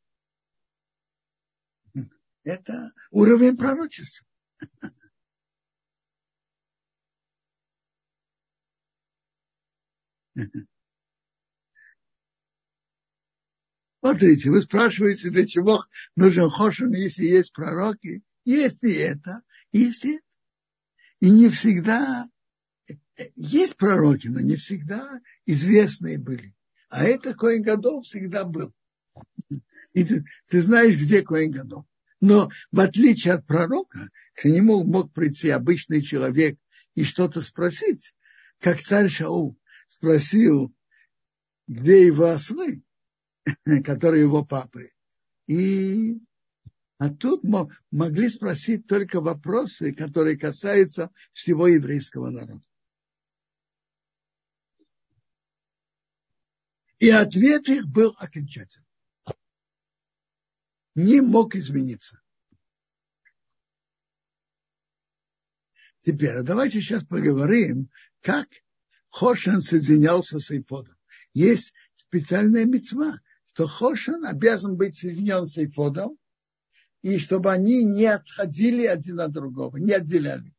Это 2.43 2.93
уровень 3.11 3.57
пророчества. 3.57 4.26
Смотрите, 14.00 14.50
вы 14.50 14.61
спрашиваете, 14.61 15.31
для 15.31 15.47
чего 15.47 15.85
нужен 16.17 16.50
Хошин, 16.50 16.93
если 16.93 17.25
есть 17.25 17.53
пророки. 17.53 18.23
Есть 18.45 18.83
и 18.83 18.93
это, 18.93 19.43
есть 19.73 20.05
и 20.05 20.17
это. 20.17 20.25
И 21.21 21.31
не 21.31 21.49
всегда 21.49 22.29
есть 23.35 23.76
пророки, 23.76 24.26
но 24.29 24.41
не 24.41 24.57
всегда 24.57 25.21
известные 25.47 26.19
были. 26.19 26.55
А 26.88 27.05
это 27.05 27.35
Коин 27.35 27.62
Годов 27.62 28.05
всегда 28.05 28.45
был. 28.45 28.73
И 29.93 30.05
ты, 30.05 30.25
ты 30.49 30.61
знаешь, 30.61 30.97
где 30.97 31.23
Коин 31.23 31.50
Годов. 31.50 31.87
Но 32.21 32.50
в 32.73 32.81
отличие 32.81 33.35
от 33.35 33.47
пророка, 33.47 34.11
к 34.35 34.45
нему 34.45 34.85
мог 34.85 35.12
прийти 35.12 35.50
обычный 35.50 36.03
человек 36.03 36.59
и 36.95 37.05
что-то 37.05 37.43
спросить, 37.43 38.14
как 38.61 38.81
царь 38.81 39.09
Шаул 39.09 39.59
спросил, 39.95 40.75
где 41.67 42.07
его 42.07 42.27
ослы, 42.27 42.83
которые 43.85 44.23
его 44.23 44.45
папы. 44.45 44.91
И 45.47 46.19
а 46.99 47.11
тут 47.11 47.43
могли 47.91 48.29
спросить 48.29 48.87
только 48.87 49.21
вопросы, 49.21 49.93
которые 49.93 50.39
касаются 50.39 51.11
всего 51.33 51.67
еврейского 51.67 52.31
народа. 52.31 52.65
И 56.99 57.11
ответ 57.11 57.69
их 57.69 57.87
был 57.87 58.15
окончательный 58.19 58.85
не 60.95 61.21
мог 61.21 61.57
измениться. 61.57 62.21
Теперь, 66.00 66.43
давайте 66.43 66.80
сейчас 66.80 67.04
поговорим, 67.04 67.91
как 68.21 68.49
Хошан 69.15 69.63
соединялся 69.63 70.41
с 70.41 70.50
Эйфодом. 70.50 70.97
Есть 71.35 71.73
специальная 71.95 72.65
мецва, 72.65 73.21
что 73.47 73.69
Хошан 73.69 74.27
обязан 74.27 74.75
быть 74.77 74.99
соединен 74.99 75.47
с 75.47 75.57
Эйфодом, 75.57 76.19
и 77.03 77.21
чтобы 77.21 77.53
они 77.53 77.85
не 77.85 78.07
отходили 78.07 78.87
один 78.87 79.21
от 79.21 79.31
другого, 79.31 79.77
не 79.77 79.93
отделяли. 79.93 80.53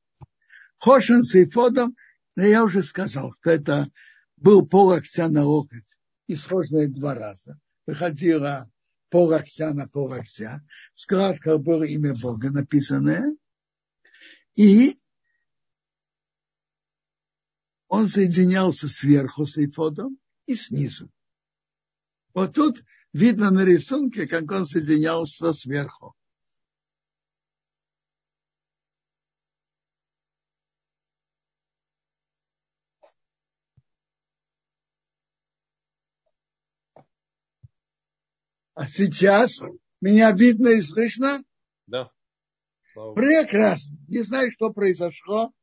Хошан 0.78 1.24
с 1.24 1.36
Эйфодом, 1.36 1.98
но 2.38 2.46
я 2.46 2.63
уже 2.63 2.84
сказал, 2.84 3.34
что 3.41 3.52
это 3.52 3.91
был 4.38 4.65
пол 4.65 4.88
локтя 4.88 5.28
на 5.28 5.44
локоть 5.44 5.98
и 6.28 6.38
сложное 6.38 6.88
два 6.88 7.13
раза. 7.13 7.60
Выходила 7.86 8.72
полоктя 9.10 9.74
на 9.74 9.89
полоктя. 9.89 10.63
В 10.94 11.02
складках 11.02 11.60
было 11.60 11.84
имя 11.84 12.15
Бога 12.15 12.52
написанное. 12.52 13.36
И 14.56 14.98
он 17.88 18.08
соединялся 18.08 18.88
сверху 18.88 19.45
с 19.45 19.58
эйфодом 19.58 20.17
и 20.45 20.56
снизу. 20.56 21.10
Вот 22.34 22.54
тут 22.54 22.84
видно 23.13 23.52
на 23.52 23.63
рисунке, 23.63 24.28
как 24.28 24.52
он 24.52 24.65
соединялся 24.65 25.54
сверху. 25.54 26.15
А 38.74 38.89
сейчас 38.89 39.62
меня 40.02 40.32
видно 40.34 40.67
и 40.67 40.82
слышно? 40.82 41.41
Да. 41.88 42.12
Прекрасно. 42.93 43.98
Не 44.10 44.21
знаю, 44.24 44.52
что 44.52 44.74
произошло. 44.74 45.54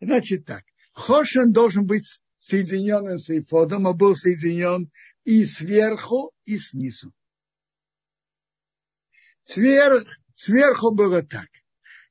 Значит 0.00 0.44
так. 0.44 0.64
Хошен 0.98 1.52
должен 1.52 1.86
быть 1.86 2.20
соединен 2.38 3.20
с 3.20 3.30
Эйфодом, 3.30 3.86
а 3.86 3.92
был 3.92 4.16
соединен 4.16 4.90
и 5.22 5.44
сверху, 5.44 6.32
и 6.44 6.58
снизу. 6.58 7.14
Сверх, 9.44 10.08
сверху 10.34 10.90
было 10.92 11.22
так. 11.22 11.48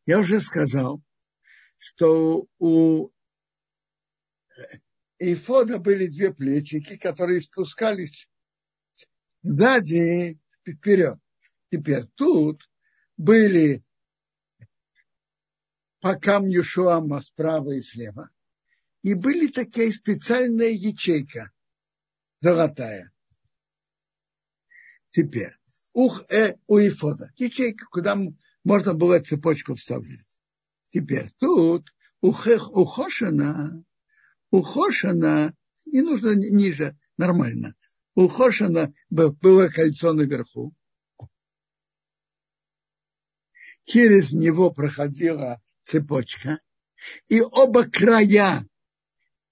Я 0.06 0.20
уже 0.20 0.40
сказал, 0.40 1.02
что 1.78 2.48
у 2.60 3.10
Эйфода 5.20 5.80
были 5.80 6.08
две 6.08 6.34
плечики, 6.34 6.96
которые 6.96 7.42
спускались 7.42 8.30
сзади 9.44 10.40
вперед. 10.66 11.20
Теперь 11.70 12.06
тут 12.16 12.62
были 13.18 13.84
по 16.00 16.16
камню 16.16 16.64
Шуама 16.64 17.20
справа 17.20 17.72
и 17.72 17.82
слева. 17.82 18.30
И 19.08 19.14
были 19.14 19.48
такая 19.48 19.90
специальная 19.94 20.72
ячейка 20.72 21.54
золотая. 22.42 23.10
Теперь 25.08 25.56
ух 25.94 26.26
э 26.30 26.58
у 26.68 26.78
Ифода. 26.78 27.32
Ячейка, 27.38 27.86
куда 27.90 28.18
можно 28.66 28.94
было 28.94 29.22
цепочку 29.22 29.76
вставлять. 29.76 30.28
Теперь 30.90 31.32
тут 31.38 31.88
у, 32.20 32.34
хех, 32.34 32.70
у 32.76 32.84
Хошина, 32.84 33.82
у 34.52 34.62
Хошина 34.62 35.56
не 35.86 36.02
нужно 36.02 36.36
ниже, 36.36 37.00
нормально 37.16 37.76
у 38.14 38.28
Хошина 38.28 38.94
было 39.10 39.70
кольцо 39.70 40.12
наверху. 40.12 40.76
Через 43.86 44.34
него 44.34 44.70
проходила 44.72 45.62
цепочка. 45.82 46.60
И 47.30 47.40
оба 47.40 47.86
края, 47.86 48.68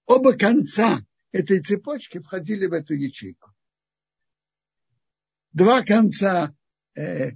оба 0.06 0.36
конца 0.36 1.04
этой 1.32 1.60
цепочки 1.60 2.18
входили 2.18 2.66
в 2.66 2.72
эту 2.72 2.94
ячейку. 2.94 3.52
Два 5.52 5.82
конца 5.82 6.54
э, 6.94 7.32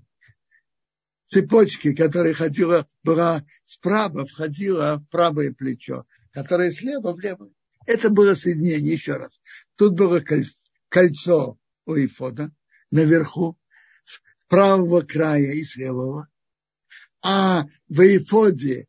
цепочки, 1.24 1.94
которая 1.94 2.34
ходила, 2.34 2.86
была 3.02 3.44
справа, 3.64 4.26
входила 4.26 4.96
в 4.96 5.08
правое 5.10 5.52
плечо, 5.52 6.06
которая 6.32 6.70
слева 6.70 7.12
в 7.12 7.20
левое. 7.20 7.52
Это 7.86 8.10
было 8.10 8.34
соединение, 8.34 8.92
еще 8.92 9.14
раз. 9.14 9.40
Тут 9.76 9.94
было 9.94 10.22
кольцо 10.88 11.58
у 11.86 11.94
Ифода 11.94 12.52
наверху, 12.90 13.58
с 14.04 14.44
правого 14.46 15.02
края 15.02 15.52
и 15.52 15.64
с 15.64 15.76
левого. 15.76 16.28
А 17.22 17.64
в 17.88 18.00
Ифоде 18.00 18.86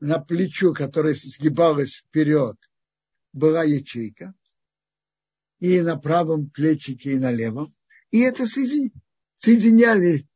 на 0.00 0.18
плечу, 0.18 0.72
которое 0.74 1.14
сгибалось 1.14 2.04
вперед, 2.06 2.56
была 3.38 3.64
ячейка. 3.64 4.34
И 5.58 5.80
на 5.80 5.96
правом 5.96 6.50
плечике, 6.50 7.12
и 7.12 7.18
на 7.18 7.30
левом. 7.30 7.72
И 8.10 8.20
это 8.20 8.46
соединяли, 8.46 10.28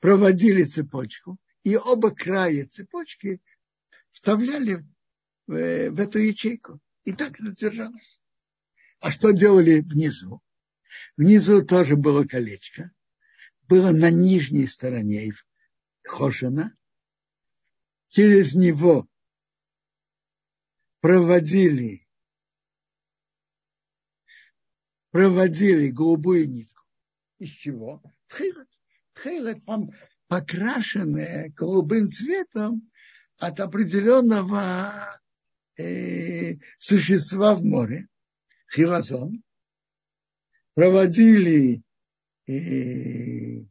проводили 0.00 0.64
цепочку. 0.64 1.38
И 1.64 1.76
оба 1.76 2.10
края 2.10 2.66
цепочки 2.66 3.40
вставляли 4.10 4.86
в, 5.46 5.90
в 5.90 6.00
эту 6.00 6.18
ячейку. 6.18 6.80
И 7.04 7.12
так 7.12 7.38
это 7.40 7.54
держалось. 7.54 8.20
А 9.00 9.10
что 9.10 9.30
делали 9.30 9.80
внизу? 9.80 10.40
Внизу 11.16 11.64
тоже 11.64 11.96
было 11.96 12.24
колечко. 12.24 12.90
Было 13.68 13.92
на 13.92 14.10
нижней 14.10 14.66
стороне 14.66 15.32
Хошина. 16.04 16.74
Через 18.08 18.54
него 18.54 19.06
проводили, 21.00 22.07
проводили 25.10 25.88
голубую 25.88 26.48
нитку. 26.48 26.84
Из 27.38 27.50
чего? 27.50 28.02
Тхилет. 28.28 28.68
Тхилет 29.14 29.62
покрашенная 30.28 31.50
голубым 31.50 32.10
цветом 32.10 32.90
от 33.38 33.60
определенного 33.60 35.20
э, 35.76 36.56
существа 36.78 37.54
в 37.54 37.64
море. 37.64 38.08
Хилазон. 38.70 39.42
Проводили 40.74 41.82
э, 42.46 43.64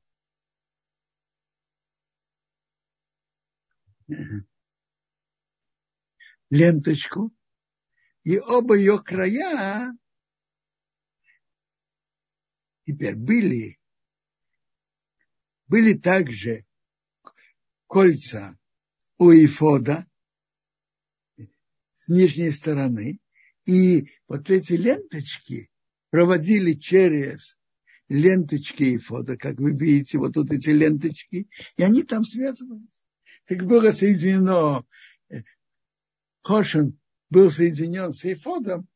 ленточку, 6.50 7.32
и 8.24 8.40
оба 8.40 8.76
ее 8.76 9.02
края 9.02 9.94
теперь 12.88 13.16
были, 13.16 13.78
были 15.68 15.94
также 15.94 16.66
кольца 17.86 18.58
у 19.18 19.32
Ифода 19.32 20.08
с 21.96 22.08
нижней 22.08 22.52
стороны, 22.52 23.20
и 23.66 24.10
вот 24.30 24.50
эти 24.50 24.74
ленточки 24.74 25.70
проводили 26.12 26.74
через 26.74 27.58
ленточки 28.08 28.96
Ифода, 28.96 29.36
как 29.36 29.60
вы 29.60 29.74
видите, 29.74 30.18
вот 30.18 30.36
тут 30.36 30.50
эти 30.52 30.70
ленточки, 30.70 31.50
и 31.76 31.84
они 31.84 32.04
там 32.04 32.24
связывались. 32.24 33.06
Так 33.46 33.66
было 33.66 33.92
соединено 33.92 34.86
Хошин 36.42 36.98
был 37.30 37.52
соединен 37.52 38.14
с 38.14 38.24
эфодом 38.24 38.88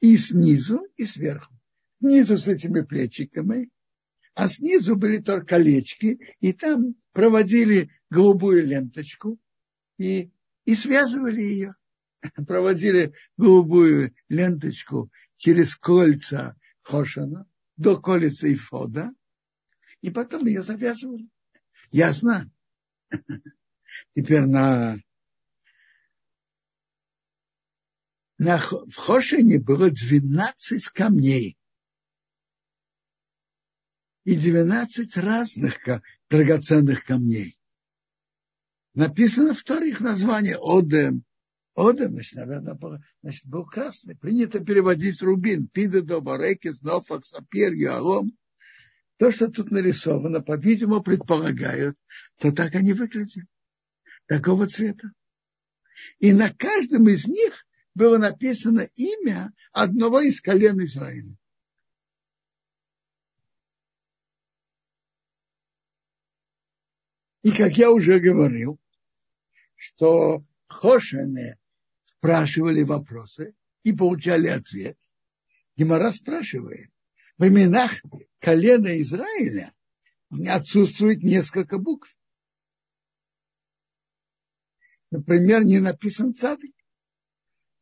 и 0.00 0.16
снизу, 0.16 0.84
и 0.96 1.06
сверху. 1.06 1.57
Снизу 1.98 2.38
с 2.38 2.46
этими 2.46 2.82
плечиками, 2.82 3.70
а 4.34 4.48
снизу 4.48 4.94
были 4.94 5.18
только 5.18 5.46
колечки, 5.46 6.36
и 6.38 6.52
там 6.52 6.94
проводили 7.12 7.90
голубую 8.08 8.64
ленточку 8.64 9.36
и, 9.98 10.30
и 10.64 10.74
связывали 10.76 11.42
ее. 11.42 11.74
Проводили 12.46 13.12
голубую 13.36 14.14
ленточку 14.28 15.10
через 15.36 15.74
кольца 15.74 16.56
Хошина 16.82 17.48
до 17.76 18.00
колеца 18.00 18.52
Ифода, 18.52 19.12
и 20.00 20.10
потом 20.10 20.46
ее 20.46 20.62
завязывали. 20.62 21.28
Ясно? 21.90 22.48
Теперь 24.14 24.46
на 24.46 24.98
на, 28.38 28.58
в 28.58 28.94
Хошине 28.94 29.58
было 29.58 29.90
12 29.90 30.88
камней. 30.90 31.56
И 34.24 34.36
12 34.36 35.16
разных 35.16 35.76
драгоценных 36.28 37.04
камней. 37.04 37.58
Написано 38.94 39.54
вторых 39.54 40.00
название 40.00 40.58
Одем. 40.60 41.24
Одем, 41.76 42.10
значит, 42.10 42.34
наверное, 42.34 42.76
значит, 43.22 43.46
был 43.46 43.64
красный. 43.64 44.16
Принято 44.16 44.58
переводить 44.58 45.22
рубин. 45.22 45.68
Пида, 45.68 46.02
Добарекис, 46.02 46.82
Нофак, 46.82 47.24
Сапир, 47.24 47.72
Ялом. 47.72 48.36
То, 49.18 49.30
что 49.30 49.48
тут 49.48 49.70
нарисовано, 49.70 50.42
по-видимому, 50.42 51.02
предполагают, 51.02 51.96
что 52.38 52.52
так 52.52 52.74
они 52.74 52.92
выглядят. 52.92 53.46
Такого 54.26 54.66
цвета. 54.66 55.12
И 56.18 56.32
на 56.32 56.52
каждом 56.52 57.08
из 57.08 57.26
них 57.26 57.66
было 57.94 58.18
написано 58.18 58.88
имя 58.96 59.52
одного 59.72 60.20
из 60.20 60.40
колен 60.40 60.84
Израиля. 60.84 61.36
И 67.48 67.50
как 67.50 67.78
я 67.78 67.90
уже 67.90 68.20
говорил, 68.20 68.78
что 69.74 70.44
Хошене 70.66 71.58
спрашивали 72.04 72.82
вопросы 72.82 73.54
и 73.84 73.94
получали 73.94 74.48
ответ. 74.48 74.98
Гемора 75.74 76.12
спрашивает, 76.12 76.90
в 77.38 77.48
именах 77.48 78.02
колена 78.38 79.00
Израиля 79.00 79.72
отсутствует 80.46 81.22
несколько 81.22 81.78
букв. 81.78 82.14
Например, 85.10 85.64
не 85.64 85.80
написан 85.80 86.34
цадык. 86.34 86.74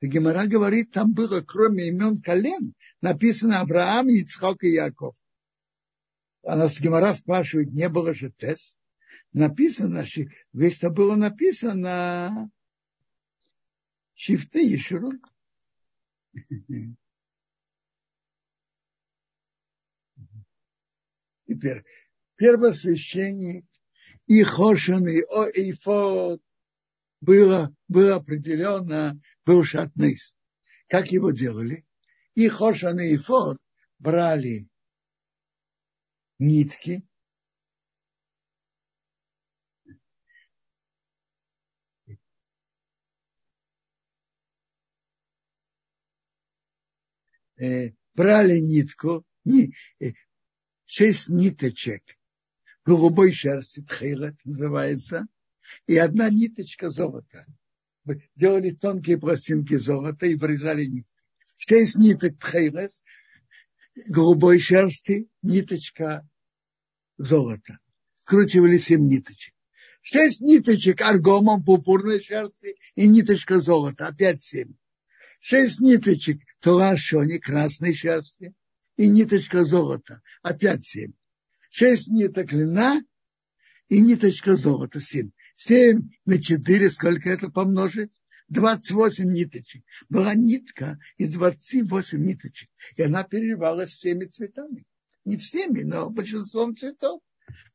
Гемора 0.01 0.47
говорит, 0.47 0.93
там 0.93 1.13
было, 1.13 1.41
кроме 1.41 1.89
имен 1.89 2.23
колен, 2.23 2.75
написано 3.01 3.63
Авраам, 3.63 4.07
Ицхок 4.11 4.63
и 4.63 4.69
Яков. 4.69 5.17
А 6.45 6.55
нас 6.55 6.79
Гемора 6.79 7.17
спрашивает, 7.17 7.73
не 7.73 7.89
было 7.89 8.15
же 8.15 8.31
тест? 8.31 8.76
Написано, 9.37 10.05
ведь 10.55 10.77
что 10.77 10.89
было 10.89 11.15
написано 11.15 12.51
Шифты 14.15 14.67
и 14.67 14.79
Широн. 14.79 15.21
Теперь 21.47 21.85
первосвященник 22.37 23.67
и 24.27 24.43
Хошин, 24.43 25.07
и 25.07 25.21
Оэйфот 25.21 26.41
было, 27.21 27.77
было 27.89 28.15
определенно 28.15 29.21
был 29.45 29.65
шатныс. 29.65 30.35
Как 30.89 31.13
его 31.13 31.31
делали? 31.31 31.85
И 32.35 32.49
Хошан 32.49 33.01
и 33.01 33.19
Фод 33.19 33.59
брали 33.99 34.67
нитки, 36.39 37.07
брали 47.59 48.59
нитку, 48.59 49.25
э, 49.47 50.13
шесть 50.85 51.29
ниточек 51.29 52.03
голубой 52.85 53.33
шерсти, 53.33 53.83
тхейлет 53.83 54.37
называется, 54.45 55.27
и 55.87 55.97
одна 55.97 56.31
ниточка 56.31 56.91
золота 56.91 57.47
делали 58.37 58.71
тонкие 58.71 59.19
пластинки 59.19 59.75
золота 59.75 60.27
и 60.27 60.37
вырезали 60.37 60.85
нитки. 60.85 61.11
Шесть 61.57 61.97
ниток 61.97 62.39
тхейлес, 62.39 63.03
голубой 64.07 64.59
шерсти, 64.59 65.29
ниточка 65.43 66.29
золота. 67.19 67.79
Скручивали 68.15 68.79
семь 68.79 69.09
ниточек. 69.09 69.55
Шесть 70.03 70.41
ниточек 70.41 71.01
аргомом 71.01 71.65
пурпурной 71.65 72.21
шерсти 72.21 72.77
и 72.95 73.09
ниточка 73.09 73.59
золота. 73.59 74.09
Опять 74.09 74.43
семь. 74.43 74.75
Шесть 75.41 75.81
ниточек 75.81 76.41
туашони 76.67 77.39
красной 77.39 77.95
шерсти 77.95 78.53
и 78.97 79.07
ниточка 79.07 79.65
золота. 79.65 80.21
Опять 80.43 80.83
семь. 80.83 81.13
Шесть 81.71 82.09
ниток 82.09 82.53
льна 82.53 83.05
и 83.89 84.01
ниточка 84.01 84.57
золота. 84.57 85.01
Семь. 85.01 85.31
7 85.55 86.11
на 86.25 86.43
4, 86.43 86.91
сколько 86.91 87.31
это 87.31 87.53
помножить? 87.53 88.21
28 88.49 89.33
ниточек. 89.33 89.85
Была 90.09 90.35
нитка 90.35 90.99
из 91.19 91.35
28 91.35 92.19
ниточек. 92.19 92.69
И 92.97 93.03
она 93.03 93.23
переливалась 93.23 93.93
всеми 93.93 94.25
цветами. 94.25 94.87
Не 95.25 95.37
всеми, 95.37 95.83
но 95.83 96.11
большинством 96.11 96.77
цветов. 96.77 97.23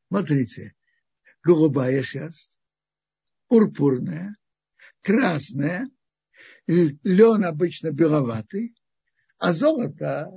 Смотрите. 0.08 0.74
Голубая 1.42 2.02
шерсть, 2.02 2.60
пурпурная, 3.48 4.36
красная, 5.00 5.88
лен 6.66 7.44
обычно 7.44 7.90
беловатый, 7.90 8.74
а 9.42 9.52
золото 9.52 10.30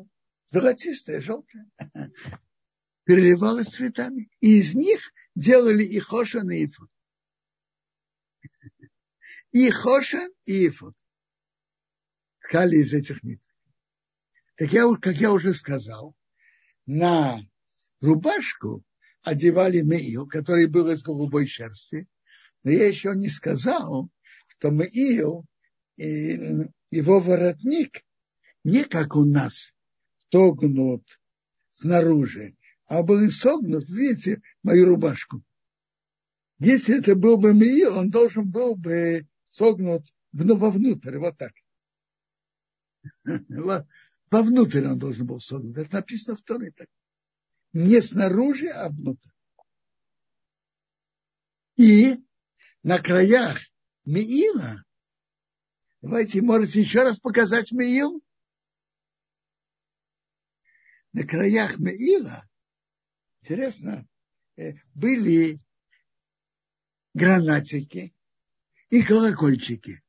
золотистое, 0.47 1.21
желтое. 1.21 1.65
Переливалось 3.03 3.67
цветами. 3.67 4.29
И 4.39 4.57
из 4.57 4.73
них 4.73 4.99
делали 5.35 5.83
и 5.83 5.99
хошан, 5.99 6.49
и 6.49 6.65
ифот 6.65 6.89
и 9.55 9.71
Хошен, 9.71 10.29
и 10.45 10.67
Ифот. 10.67 10.95
Ткали 12.41 12.75
из 12.75 12.93
этих 12.93 13.23
ниток. 13.23 13.55
Так 14.57 14.73
я, 14.73 14.83
как 15.01 15.15
я 15.15 15.31
уже 15.31 15.53
сказал, 15.53 16.13
на 16.85 17.39
рубашку 18.01 18.83
одевали 19.21 19.79
меил, 19.79 20.27
который 20.27 20.67
был 20.67 20.89
из 20.89 21.03
голубой 21.03 21.47
шерсти, 21.47 22.05
но 22.63 22.71
я 22.71 22.85
еще 22.85 23.13
не 23.15 23.29
сказал, 23.29 24.09
что 24.47 24.71
Меил, 24.71 25.45
его 25.95 27.19
воротник, 27.21 28.04
не 28.65 28.83
как 28.83 29.15
у 29.15 29.23
нас, 29.23 29.73
согнут 30.31 31.03
снаружи, 31.69 32.57
а 32.87 33.03
был 33.03 33.29
согнут, 33.29 33.87
видите, 33.87 34.41
мою 34.63 34.87
рубашку. 34.87 35.43
Если 36.57 36.97
это 36.97 37.15
был 37.15 37.37
бы 37.37 37.53
Меил, 37.53 37.95
он 37.97 38.09
должен 38.09 38.49
был 38.49 38.75
бы 38.75 39.27
согнут 39.51 40.07
вовнутрь, 40.33 41.17
вот 41.19 41.37
так. 41.37 41.53
Вовнутрь 44.31 44.87
он 44.87 44.97
должен 44.97 45.27
был 45.27 45.39
согнуть. 45.39 45.77
Это 45.77 45.97
написано 45.97 46.35
в 46.35 46.41
Торе 46.41 46.71
так. 46.71 46.87
Не 47.71 48.01
снаружи, 48.01 48.67
а 48.67 48.89
внутрь. 48.89 49.29
И 51.77 52.15
на 52.81 52.97
краях 52.97 53.59
Меила, 54.05 54.83
давайте, 56.01 56.41
можете 56.41 56.79
еще 56.79 57.03
раз 57.03 57.19
показать 57.19 57.71
Меил? 57.71 58.24
На 61.15 61.25
краях 61.25 61.79
Меила, 61.79 62.45
интересно, 63.41 64.05
э, 64.57 64.73
были 64.93 65.61
гранатики 67.13 68.13
и 68.89 69.01
колокольчики. 69.01 70.03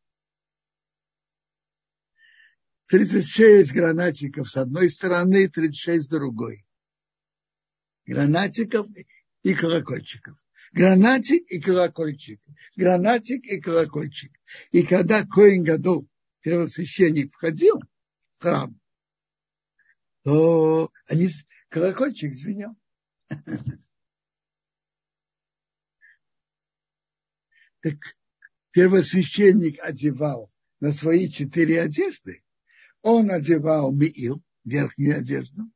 36 2.88 3.72
гранатиков 3.72 4.50
с 4.50 4.56
одной 4.56 4.90
стороны, 4.90 5.48
36 5.48 6.06
с 6.06 6.08
другой. 6.08 6.66
Гранатиков 8.04 8.88
и 9.44 9.54
колокольчиков. 9.54 10.36
Гранатик 10.72 11.48
и 11.52 11.60
колокольчик. 11.60 12.42
Гранатик 12.74 13.44
и 13.44 13.60
колокольчик. 13.60 14.32
И 14.72 14.82
когда 14.82 15.24
Коин 15.24 15.62
Гадол, 15.62 16.08
первосвященник, 16.40 17.32
входил 17.32 17.78
в 17.78 18.42
храм, 18.42 18.76
то 20.26 20.90
они, 21.06 21.28
колокольчик 21.68 22.34
звенел. 22.34 22.74
Так 27.82 27.94
первосвященник 28.72 29.78
одевал 29.80 30.50
на 30.80 30.90
свои 30.90 31.28
четыре 31.30 31.80
одежды 31.80 32.42
он 33.02 33.30
одевал 33.30 33.92
миил, 33.92 34.42
верхнюю 34.64 35.18
одежду. 35.18 35.70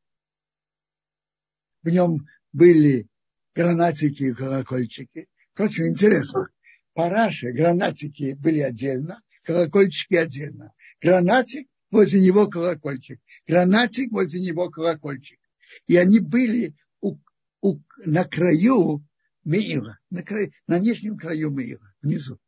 В 1.85 1.89
нем 1.89 2.27
были 2.53 3.07
гранатики 3.55 4.25
и 4.25 4.35
колокольчики. 4.35 5.29
Короче, 5.55 5.87
интересно. 5.87 6.49
Параши, 6.95 7.53
гранатики 7.53 8.33
были 8.35 8.59
отдельно, 8.59 9.23
колокольчики 9.45 10.17
отдельно. 10.17 10.73
Гранатик, 11.01 11.70
возле 11.91 12.21
него 12.21 12.49
колокольчик. 12.49 13.21
Гранатик, 13.47 14.13
возле 14.13 14.41
него 14.41 14.71
колокольчик. 14.71 15.39
И 15.87 15.97
они 15.97 16.21
были 16.21 16.75
у, 17.01 17.17
у, 17.61 17.79
на 18.05 18.25
краю 18.25 19.05
Меила, 19.45 19.99
на, 20.11 20.23
краю, 20.23 20.53
на 20.67 20.79
нижнем 20.79 21.17
краю 21.17 21.51
Меила, 21.51 21.93
внизу. 22.03 22.39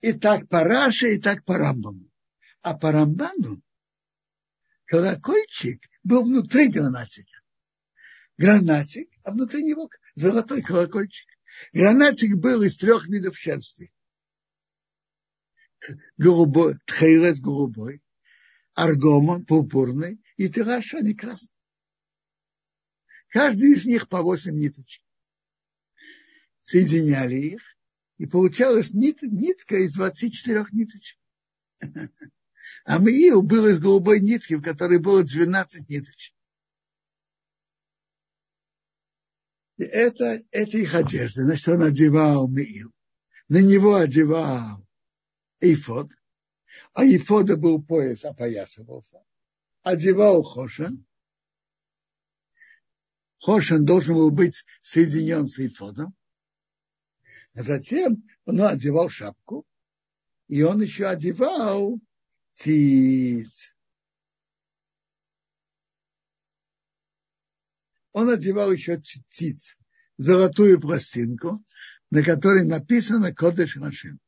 И 0.00 0.12
так 0.12 0.48
по 0.48 0.64
Раше, 0.64 1.14
и 1.14 1.20
так 1.20 1.44
по 1.44 1.58
Рамбаму. 1.58 2.10
А 2.62 2.76
по 2.76 2.92
Рамбану 2.92 3.62
колокольчик 4.86 5.82
был 6.02 6.24
внутри 6.24 6.68
гранатика. 6.68 7.40
Гранатик, 8.36 9.10
а 9.24 9.32
внутри 9.32 9.62
него 9.62 9.90
золотой 10.14 10.62
колокольчик. 10.62 11.28
Гранатик 11.72 12.36
был 12.36 12.62
из 12.62 12.76
трех 12.76 13.06
видов 13.06 13.36
шерсти. 13.36 13.92
Голубой, 16.18 16.76
тхейлес 16.86 17.40
голубой, 17.40 18.02
аргома 18.74 19.44
пурпурный 19.44 20.20
и 20.36 20.48
тирашани 20.48 21.14
красный. 21.14 21.48
Каждый 23.28 23.72
из 23.72 23.86
них 23.86 24.08
по 24.08 24.22
восемь 24.22 24.58
ниточек. 24.58 25.02
Соединяли 26.60 27.36
их, 27.36 27.62
и 28.18 28.26
получалась 28.26 28.92
нит, 28.92 29.22
нитка 29.22 29.76
из 29.76 29.94
24 29.94 30.66
ниточек. 30.72 31.18
А 32.84 32.98
Миил 32.98 33.42
был 33.42 33.66
из 33.66 33.78
голубой 33.78 34.20
нитки, 34.20 34.54
в 34.54 34.62
которой 34.62 34.98
было 34.98 35.22
12 35.22 35.88
ниточек. 35.88 36.34
И 39.78 39.84
это, 39.84 40.42
это 40.50 40.76
их 40.76 40.94
одежда. 40.94 41.44
Значит, 41.44 41.68
он 41.68 41.82
одевал 41.82 42.48
Миил. 42.48 42.92
На 43.48 43.62
него 43.62 43.94
одевал 43.94 44.86
Эйфод. 45.60 46.10
А 46.94 47.04
Эйфода 47.04 47.56
был 47.56 47.82
пояс, 47.82 48.24
опоясывался. 48.24 49.22
Одевал 49.82 50.42
Хошан. 50.42 51.04
Хошан 53.38 53.84
должен 53.84 54.14
был 54.14 54.30
быть 54.30 54.64
соединен 54.82 55.46
с 55.46 55.58
Эйфодом. 55.58 56.14
А 57.54 57.62
затем 57.62 58.28
он 58.44 58.60
одевал 58.62 59.08
шапку. 59.08 59.66
И 60.48 60.62
он 60.62 60.82
еще 60.82 61.06
одевал 61.06 62.00
циц. 62.52 63.74
Он 68.12 68.28
одевал 68.28 68.72
еще 68.72 69.00
циц, 69.00 69.76
золотую 70.18 70.80
пластинку, 70.80 71.64
на 72.10 72.24
которой 72.24 72.64
написано 72.64 73.32
Кодыш 73.32 73.76
Машин. 73.76 74.18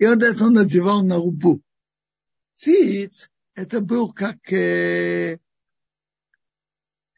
И 0.00 0.06
вот 0.06 0.22
это 0.22 0.46
он 0.46 0.54
надевал 0.54 1.04
на 1.04 1.18
лбу. 1.18 1.62
Циц– 2.54 3.28
это 3.54 3.82
был 3.82 4.10
как 4.14 4.50
э, 4.50 5.38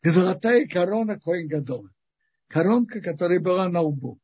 золотая 0.02 0.66
корона 0.66 1.20
Коин 1.20 1.46
Гадола. 1.46 1.94
Коронка, 2.48 3.00
которая 3.00 3.38
была 3.38 3.68
на 3.68 3.82
лбу. 3.82 4.18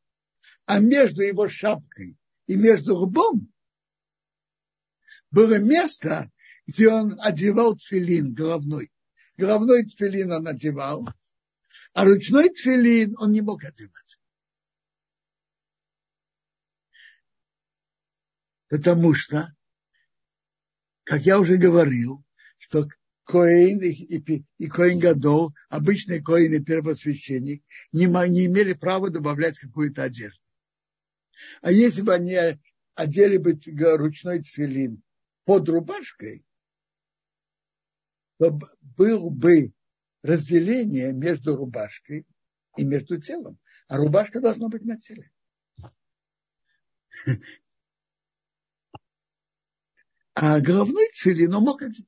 А 0.66 0.80
между 0.80 1.22
его 1.22 1.48
шапкой 1.48 2.18
и 2.48 2.56
между 2.56 2.96
лбом 2.96 3.48
было 5.30 5.58
место, 5.58 6.28
где 6.66 6.88
он 6.88 7.16
одевал 7.20 7.76
тфилин 7.76 8.34
головной. 8.34 8.90
Головной 9.36 9.84
тфилин 9.84 10.32
он 10.32 10.48
одевал, 10.48 11.08
а 11.92 12.04
ручной 12.04 12.48
тфилин 12.48 13.14
он 13.18 13.30
не 13.30 13.40
мог 13.40 13.62
одевать. 13.62 14.17
Потому 18.68 19.14
что, 19.14 19.54
как 21.04 21.22
я 21.22 21.40
уже 21.40 21.56
говорил, 21.56 22.24
что 22.58 22.88
Коин 23.24 23.82
и, 23.82 23.90
и, 23.90 24.44
и 24.58 24.68
Коин 24.68 24.98
Гадол, 24.98 25.54
обычный 25.68 26.22
Коин 26.22 26.54
и 26.54 26.60
первосвященник, 26.64 27.62
не, 27.92 28.06
не 28.06 28.46
имели 28.46 28.72
права 28.72 29.10
добавлять 29.10 29.58
какую-то 29.58 30.02
одежду. 30.02 30.40
А 31.60 31.70
если 31.70 32.02
бы 32.02 32.14
они 32.14 32.36
одели 32.94 33.36
бы 33.36 33.58
ручной 33.96 34.42
тфилин 34.42 35.02
под 35.44 35.68
рубашкой, 35.68 36.44
то 38.38 38.58
был 38.96 39.30
бы 39.30 39.72
разделение 40.22 41.12
между 41.12 41.56
рубашкой 41.56 42.26
и 42.76 42.84
между 42.84 43.20
телом. 43.20 43.58
А 43.88 43.96
рубашка 43.96 44.40
должна 44.40 44.68
быть 44.68 44.84
на 44.84 44.98
теле. 44.98 45.30
А 50.40 50.60
головной 50.60 51.08
тфилин 51.08 51.54
он 51.54 51.64
мог 51.64 51.82
одеть. 51.82 52.06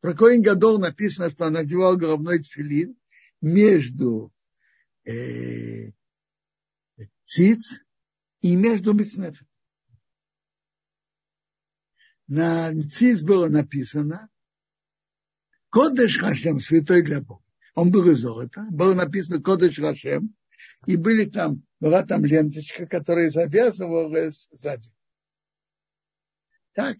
Про 0.00 0.14
Коин 0.14 0.42
Гадол 0.42 0.80
написано, 0.80 1.30
что 1.30 1.46
он 1.46 1.56
одевал 1.56 1.96
головной 1.96 2.40
тфилин 2.40 2.96
между 3.40 4.32
э, 5.04 5.92
циц 7.24 7.80
и 8.40 8.56
между 8.56 8.94
мецнефет 8.94 9.46
на 12.26 12.72
циз 12.88 13.22
было 13.22 13.48
написано 13.48 14.28
Кодеш 15.68 16.18
Хашем, 16.18 16.60
святой 16.60 17.02
для 17.02 17.20
Бога. 17.20 17.44
Он 17.74 17.90
был 17.90 18.10
из 18.10 18.20
золота, 18.20 18.66
было 18.70 18.94
написано 18.94 19.42
Кодеш 19.42 19.78
Хашем, 19.78 20.34
и 20.86 20.96
были 20.96 21.26
там, 21.26 21.62
была 21.78 22.02
там 22.04 22.24
ленточка, 22.24 22.86
которая 22.86 23.30
завязывалась 23.30 24.48
сзади. 24.50 24.90
Так, 26.72 26.96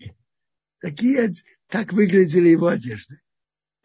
такие, 0.83 1.33
так 1.69 1.93
выглядели 1.93 2.51
его 2.51 2.67
одежды. 2.67 3.21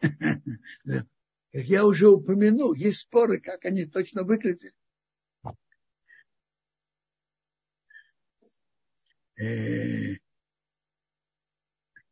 Как 1.50 1.64
я 1.64 1.86
уже 1.86 2.10
упомянул, 2.10 2.74
есть 2.74 3.00
споры, 3.00 3.40
как 3.40 3.64
они 3.64 3.86
точно 3.86 4.22
выглядели. 4.22 4.74
Э, 9.40 10.18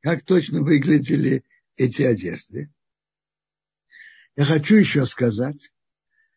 как 0.00 0.24
точно 0.24 0.62
выглядели 0.62 1.44
эти 1.76 2.00
одежды. 2.00 2.72
Я 4.36 4.46
хочу 4.46 4.76
еще 4.76 5.04
сказать, 5.04 5.70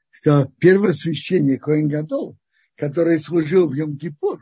что 0.09 0.51
первосвященник 0.59 1.65
Гадол, 1.65 2.37
который 2.75 3.17
служил 3.19 3.69
в 3.69 3.73
Йом-Кипур, 3.73 4.41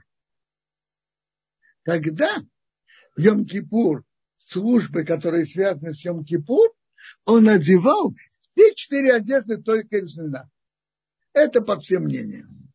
Тогда 1.87 2.43
в 3.17 3.19
Йом-Кипур 3.19 4.03
службы, 4.37 5.03
которые 5.03 5.45
связаны 5.45 5.93
с 5.93 6.05
Йом-Кипур, 6.05 6.69
он 7.25 7.45
надевал 7.45 8.13
все 8.53 8.75
четыре 8.75 9.13
одежды 9.15 9.57
только 9.57 9.97
из 9.97 10.15
льна. 10.15 10.49
Это 11.33 11.61
по 11.61 11.79
всем 11.79 12.03
мнениям. 12.03 12.71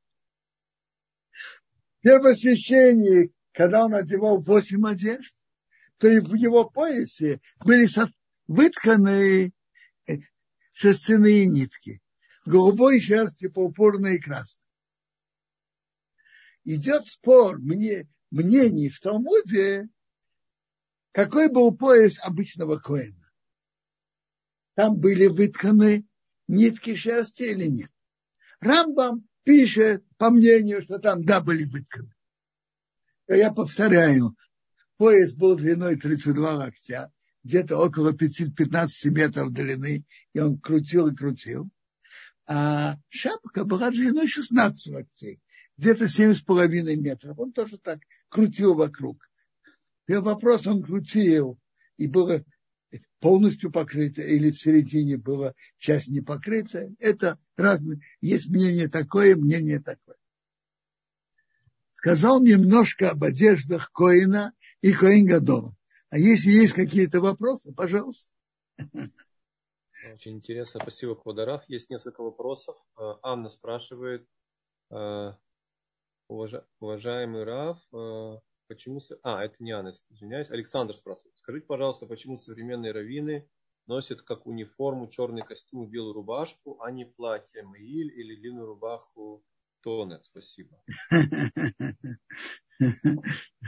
Первосвященник, 2.00 3.32
когда 3.52 3.84
он 3.84 3.94
одевал 3.94 4.42
восемь 4.42 4.86
одежд, 4.86 5.34
то 5.98 6.08
и 6.08 6.18
в 6.18 6.34
его 6.34 6.68
поясе 6.68 7.40
были 7.64 7.86
вытканы 8.48 9.52
э, 10.06 10.12
шерстяные 10.72 11.46
нитки. 11.46 12.02
Голубой 12.44 13.00
шерсти, 13.00 13.46
пурпурной 13.46 14.16
и 14.16 14.20
красной. 14.20 14.64
Идет 16.64 17.06
спор 17.06 17.58
мне, 17.58 18.08
мнений 18.30 18.88
в 18.88 18.98
Талмуде, 18.98 19.88
какой 21.12 21.50
был 21.50 21.76
пояс 21.76 22.18
обычного 22.18 22.78
коина. 22.78 23.30
Там 24.74 24.98
были 24.98 25.26
вытканы 25.26 26.06
нитки 26.48 26.94
шерсти 26.94 27.44
или 27.44 27.66
нет. 27.66 27.90
Рамбам 28.60 29.28
пишет, 29.44 30.04
по 30.16 30.30
мнению, 30.30 30.82
что 30.82 30.98
там 30.98 31.24
да, 31.24 31.40
были 31.40 31.64
вытканы. 31.64 32.14
Я 33.28 33.52
повторяю, 33.52 34.36
пояс 34.96 35.34
был 35.34 35.56
длиной 35.56 35.96
32 35.96 36.52
локтя, 36.52 37.12
где-то 37.44 37.76
около 37.76 38.12
15 38.12 39.12
метров 39.12 39.52
длины, 39.52 40.04
и 40.32 40.38
он 40.38 40.58
крутил 40.58 41.08
и 41.08 41.14
крутил. 41.14 41.68
А 42.46 42.96
шапка 43.08 43.64
была 43.64 43.90
длиной 43.90 44.28
16 44.28 44.94
локтей, 44.94 45.40
где-то 45.76 46.04
7,5 46.04 46.96
метров. 46.96 47.38
Он 47.38 47.52
тоже 47.52 47.78
так 47.78 48.00
крутил 48.28 48.74
вокруг. 48.74 49.28
И 50.06 50.14
вопрос 50.14 50.66
он 50.66 50.82
крутил, 50.82 51.58
и 51.96 52.06
было 52.06 52.44
полностью 53.20 53.70
покрыто, 53.70 54.20
или 54.20 54.50
в 54.50 54.60
середине 54.60 55.16
была 55.16 55.54
часть 55.78 56.08
не 56.08 56.20
покрытая. 56.20 56.94
Это 56.98 57.38
разные. 57.56 58.00
Есть 58.20 58.48
мнение 58.48 58.88
такое, 58.88 59.36
мнение 59.36 59.80
такое. 59.80 60.16
Сказал 61.90 62.42
немножко 62.42 63.10
об 63.10 63.22
одеждах 63.22 63.90
Коина 63.92 64.52
и 64.80 64.92
Коин 64.92 65.26
Гадола. 65.26 65.76
А 66.10 66.18
если 66.18 66.50
есть 66.50 66.74
какие-то 66.74 67.20
вопросы, 67.20 67.72
пожалуйста. 67.72 68.34
Очень 70.12 70.38
интересно. 70.38 70.80
Спасибо, 70.80 71.14
Квадарах. 71.14 71.64
Есть 71.68 71.90
несколько 71.90 72.22
вопросов. 72.22 72.76
Э, 72.98 73.14
Анна 73.22 73.48
спрашивает, 73.48 74.26
э, 74.90 75.30
уважаемый 76.28 77.44
Раф, 77.44 77.78
э, 77.92 78.38
почему... 78.68 79.00
А, 79.22 79.44
это 79.44 79.56
не 79.60 79.72
Анна, 79.72 79.92
извиняюсь. 80.10 80.50
Александр 80.50 80.94
спрашивает. 80.94 81.36
Скажите, 81.36 81.66
пожалуйста, 81.66 82.06
почему 82.06 82.38
современные 82.38 82.92
раввины 82.92 83.48
носят 83.86 84.22
как 84.22 84.46
униформу 84.46 85.08
черный 85.08 85.42
костюм 85.42 85.88
белую 85.88 86.14
рубашку, 86.14 86.80
а 86.80 86.90
не 86.90 87.04
платье 87.04 87.62
Маиль 87.62 88.12
или 88.18 88.36
длинную 88.36 88.66
рубаху 88.66 89.44
Тонет? 89.82 90.24
Спасибо. 90.24 90.82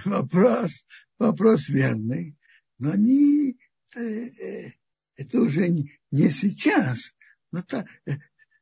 Вопрос, 0.05 0.87
вопрос 1.19 1.69
верный. 1.69 2.37
Но 2.79 2.91
они, 2.93 3.59
это, 3.93 4.01
э, 4.01 4.73
это 5.17 5.41
уже 5.41 5.69
не, 5.69 6.31
сейчас. 6.31 7.15
Но 7.53 7.63
так, 7.63 7.87
э, 8.07 8.15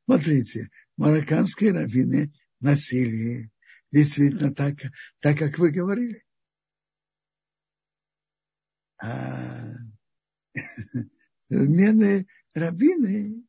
смотрите, 0.05 0.69
марокканские 0.97 1.73
раввины 1.73 2.33
носили 2.61 3.52
действительно 3.93 4.55
так, 4.55 4.75
так, 5.21 5.39
как 5.39 5.59
вы 5.59 5.71
говорили 5.71 6.25
а 9.03 9.75
современные 11.39 12.27
раввины 12.55 13.45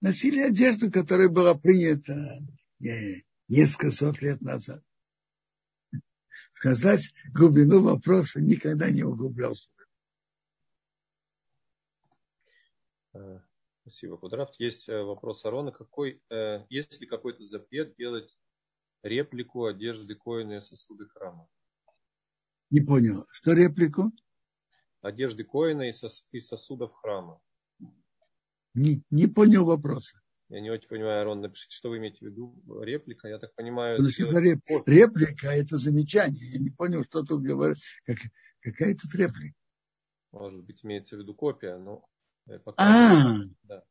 носили 0.00 0.40
одежду, 0.40 0.90
которая 0.90 1.28
была 1.28 1.54
принята 1.54 2.40
несколько 3.48 3.92
сот 3.92 4.20
лет 4.20 4.40
назад. 4.40 4.82
Сказать 6.52 7.12
глубину 7.32 7.82
вопроса 7.82 8.40
никогда 8.40 8.90
не 8.90 9.04
углублялся. 9.04 9.70
Э, 13.12 13.40
спасибо, 13.82 14.16
Кудрафт. 14.16 14.58
Есть 14.58 14.88
э, 14.88 15.02
вопрос 15.02 15.44
Арона. 15.44 15.70
Какой, 15.70 16.20
э, 16.30 16.64
есть 16.68 17.00
ли 17.00 17.06
какой-то 17.06 17.44
запрет 17.44 17.94
делать 17.94 18.36
реплику 19.02 19.66
одежды 19.66 20.14
коина 20.14 20.58
и 20.58 20.60
сосуды 20.60 21.06
храма? 21.06 21.48
Не 22.70 22.80
понял. 22.80 23.24
Что 23.32 23.52
реплику? 23.52 24.12
одежды 25.00 25.44
коина 25.44 25.88
и 25.88 26.40
сосудов 26.40 26.92
храма. 26.94 27.40
Не, 28.74 29.02
не 29.10 29.26
понял 29.26 29.64
вопроса. 29.64 30.20
Я 30.48 30.60
не 30.60 30.70
очень 30.70 30.88
понимаю, 30.88 31.20
Арон, 31.22 31.40
напишите, 31.40 31.76
что 31.76 31.90
вы 31.90 31.98
имеете 31.98 32.18
в 32.20 32.22
виду. 32.22 32.56
Реплика, 32.82 33.28
я 33.28 33.38
так 33.38 33.54
понимаю. 33.54 34.00
Ну, 34.00 34.08
что 34.08 34.38
реп... 34.38 34.60
Реплика– 34.86 35.48
это 35.48 35.76
замечание. 35.76 36.44
Я 36.52 36.58
не 36.58 36.70
понял, 36.70 37.04
что 37.04 37.22
тут 37.22 37.42
говорит. 37.42 37.76
Как... 38.04 38.16
Какая 38.60 38.94
тут 38.94 39.14
реплика? 39.14 39.56
Может 40.32 40.64
быть, 40.64 40.84
имеется 40.84 41.16
в 41.16 41.20
виду 41.20 41.34
копия, 41.34 41.76
но 41.76 42.06
пока... 42.64 42.82
А, 42.82 43.36
да. 43.64 43.84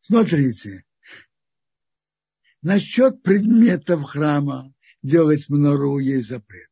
Смотрите. 0.00 0.84
Насчет 2.66 3.22
предметов 3.22 4.02
храма 4.02 4.74
делать 5.00 5.48
мнору 5.48 6.00
есть 6.00 6.30
запрет 6.30 6.68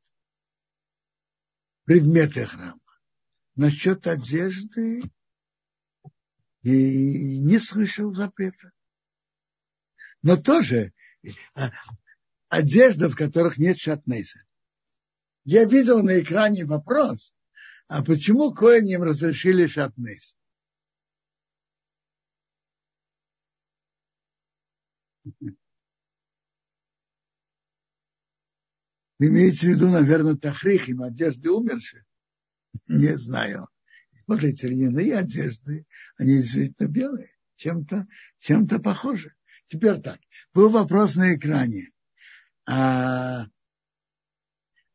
предметы 1.84 2.46
храма. 2.46 2.80
Насчет 3.54 4.04
одежды 4.08 5.02
и 6.62 7.38
не 7.38 7.60
слышал 7.60 8.12
запрета. 8.12 8.72
Но 10.22 10.36
тоже 10.36 10.92
а, 11.54 11.70
одежда, 12.48 13.08
в 13.08 13.14
которых 13.14 13.58
нет 13.58 13.78
шатнейса. 13.78 14.40
Я 15.44 15.64
видел 15.64 16.02
на 16.02 16.18
экране 16.18 16.64
вопрос, 16.64 17.36
а 17.86 18.02
почему 18.02 18.52
коиням 18.52 19.04
разрешили 19.04 19.68
шатнейс? 19.68 20.34
Вы 25.22 25.56
имеете 29.18 29.66
в 29.66 29.70
виду, 29.70 29.90
наверное, 29.90 30.36
тафрихим, 30.36 31.02
одежды 31.02 31.50
умерших? 31.50 32.04
Не 32.88 33.16
знаю. 33.16 33.68
Смотрите, 34.24 34.68
льняные 34.68 35.16
одежды, 35.16 35.86
они 36.16 36.36
действительно 36.36 36.88
белые, 36.88 37.30
чем-то 37.56 38.06
чем 38.38 38.66
похожи. 38.66 39.34
Теперь 39.68 40.00
так, 40.00 40.18
был 40.52 40.70
вопрос 40.70 41.16
на 41.16 41.34
экране. 41.34 41.90
А 42.66 43.46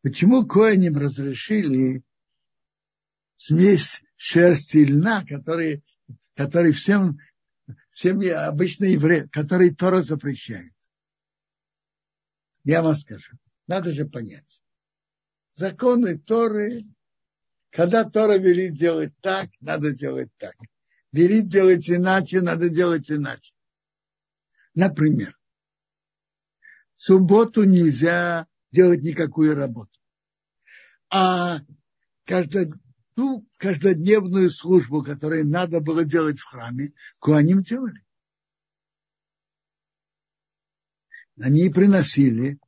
почему 0.01 0.45
коиним 0.47 0.97
разрешили 0.97 2.03
смесь 3.35 4.03
шерсти 4.15 4.77
и 4.77 4.85
льна, 4.85 5.23
который, 5.25 5.83
который 6.35 6.71
всем, 6.71 7.19
всем 7.91 8.21
обычно 8.35 8.85
евреи, 8.85 9.29
который 9.31 9.73
Тора 9.73 10.01
запрещает? 10.01 10.73
Я 12.63 12.81
вам 12.81 12.95
скажу. 12.95 13.37
Надо 13.69 13.93
же 13.93 14.05
понять. 14.05 14.63
Законы 15.51 16.17
Торы, 16.17 16.85
когда 17.69 18.03
Тора 18.03 18.39
велит 18.39 18.73
делать 18.73 19.13
так, 19.21 19.51
надо 19.61 19.91
делать 19.91 20.31
так. 20.37 20.55
Велит 21.11 21.47
делать 21.47 21.87
иначе, 21.87 22.41
надо 22.41 22.69
делать 22.69 23.11
иначе. 23.11 23.53
Например, 24.73 25.39
в 26.95 27.01
субботу 27.03 27.63
нельзя 27.63 28.47
делать 28.71 29.03
никакую 29.03 29.53
работу. 29.53 29.99
А 31.11 31.59
ту 33.13 33.47
каждодневную 33.57 34.49
службу, 34.49 35.03
которую 35.03 35.45
надо 35.47 35.79
было 35.79 36.05
делать 36.05 36.39
в 36.39 36.45
храме, 36.45 36.93
куаним 37.19 37.61
делали. 37.61 38.03
Они 41.39 41.69
приносили 41.69 42.59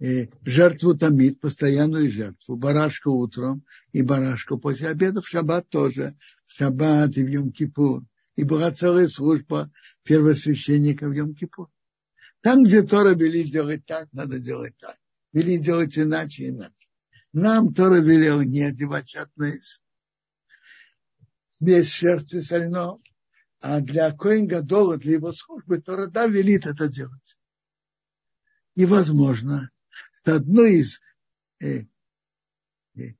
жертву 0.00 0.96
тамид, 0.96 1.40
постоянную 1.40 2.10
жертву, 2.10 2.56
барашку 2.56 3.10
утром 3.10 3.64
и 3.92 4.02
барашку 4.02 4.58
после 4.58 4.88
обеда, 4.88 5.20
в 5.20 5.28
шаббат 5.28 5.68
тоже, 5.68 6.16
в 6.46 6.52
шаббат 6.52 7.16
и 7.16 7.24
в 7.24 7.28
Йом-Кипур. 7.28 8.04
И 8.36 8.44
была 8.44 8.72
целая 8.72 9.08
служба 9.08 9.70
первосвященника 10.02 11.08
в 11.08 11.12
Йом-Кипур. 11.12 11.66
Там, 12.40 12.64
где 12.64 12.82
Тора 12.82 13.14
вели 13.14 13.44
делать 13.44 13.84
так, 13.84 14.08
надо 14.12 14.38
делать 14.38 14.74
так. 14.78 14.96
Вели 15.32 15.58
делать 15.58 15.98
иначе, 15.98 16.48
иначе. 16.48 16.74
Нам 17.34 17.74
Тора 17.74 18.00
велел 18.00 18.40
не 18.40 18.62
одевать 18.62 19.10
шатнейс. 19.10 19.82
Смесь 21.48 21.90
шерсти 21.90 22.40
со 22.40 22.56
льном. 22.56 23.02
А 23.60 23.80
для 23.80 24.10
Коин 24.12 24.46
Гадола, 24.46 24.96
для 24.96 25.12
его 25.12 25.32
службы, 25.34 25.78
Тора 25.82 26.06
да 26.06 26.26
велит 26.26 26.66
это 26.66 26.88
делать. 26.88 27.36
И 28.74 28.86
что 30.22 30.36
одно 30.36 30.64
из 30.64 31.00
э, 31.60 31.84
э, 32.96 33.14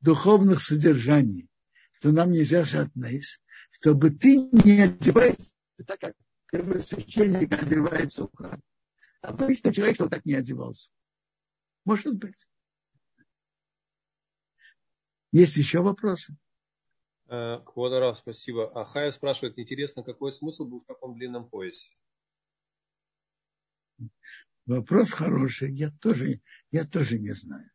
духовных 0.00 0.62
содержаний, 0.62 1.50
что 1.92 2.12
нам 2.12 2.30
нельзя 2.30 2.64
шатнейс, 2.64 3.40
чтобы 3.72 4.10
ты 4.10 4.36
не 4.36 4.82
одеваешься 4.82 5.50
так, 5.86 6.00
как 6.00 6.14
первосвященник 6.50 7.52
одевается 7.52 8.28
храм. 8.34 8.60
Обычно 9.20 9.72
человек, 9.72 9.96
что 9.96 10.08
так 10.08 10.24
не 10.24 10.34
одевался. 10.34 10.90
Может 11.84 12.16
быть. 12.16 12.48
Есть 15.32 15.56
еще 15.56 15.80
вопросы? 15.80 16.36
Э, 17.28 17.60
Квадарав, 17.64 18.18
спасибо. 18.18 18.70
А 18.78 18.84
Хая 18.84 19.10
спрашивает, 19.10 19.58
интересно, 19.58 20.02
какой 20.02 20.32
смысл 20.32 20.66
был 20.66 20.80
в 20.80 20.84
таком 20.84 21.14
длинном 21.14 21.48
поясе? 21.48 21.90
Вопрос 24.66 25.12
хороший, 25.12 25.74
я 25.74 25.90
тоже, 25.90 26.40
я 26.70 26.84
тоже 26.86 27.18
не 27.18 27.32
знаю. 27.34 27.68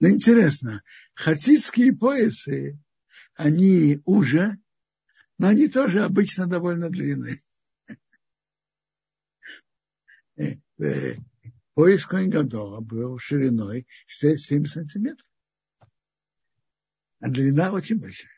Но 0.00 0.08
интересно, 0.08 0.82
хасидские 1.14 1.92
поясы, 1.92 2.78
они 3.34 4.00
уже, 4.04 4.58
но 5.38 5.48
они 5.48 5.68
тоже 5.68 6.02
обычно 6.02 6.46
довольно 6.46 6.90
длинные. 6.90 7.38
Э, 10.38 10.56
э, 10.78 11.14
пояс 11.74 12.04
Коингадола 12.04 12.80
был 12.80 13.18
шириной 13.18 13.86
6-7 14.22 14.66
сантиметров. 14.66 15.26
А 17.20 17.30
длина 17.30 17.72
очень 17.72 17.98
большая. 17.98 18.30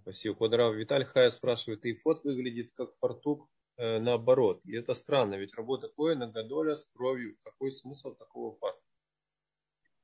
Спасибо. 0.00 0.34
Квадрав 0.34 0.74
Виталий 0.74 1.04
Хая 1.04 1.30
спрашивает, 1.30 1.84
и 1.84 1.94
фот 1.94 2.24
выглядит 2.24 2.72
как 2.72 2.96
фартук 2.96 3.48
э, 3.76 3.98
наоборот. 3.98 4.60
И 4.64 4.74
это 4.74 4.94
странно, 4.94 5.34
ведь 5.36 5.54
работа 5.54 5.88
Коина 5.96 6.30
Гадоля 6.30 6.76
с 6.76 6.84
кровью. 6.92 7.36
Какой 7.42 7.72
смысл 7.72 8.14
такого 8.14 8.56
фарта? 8.58 8.80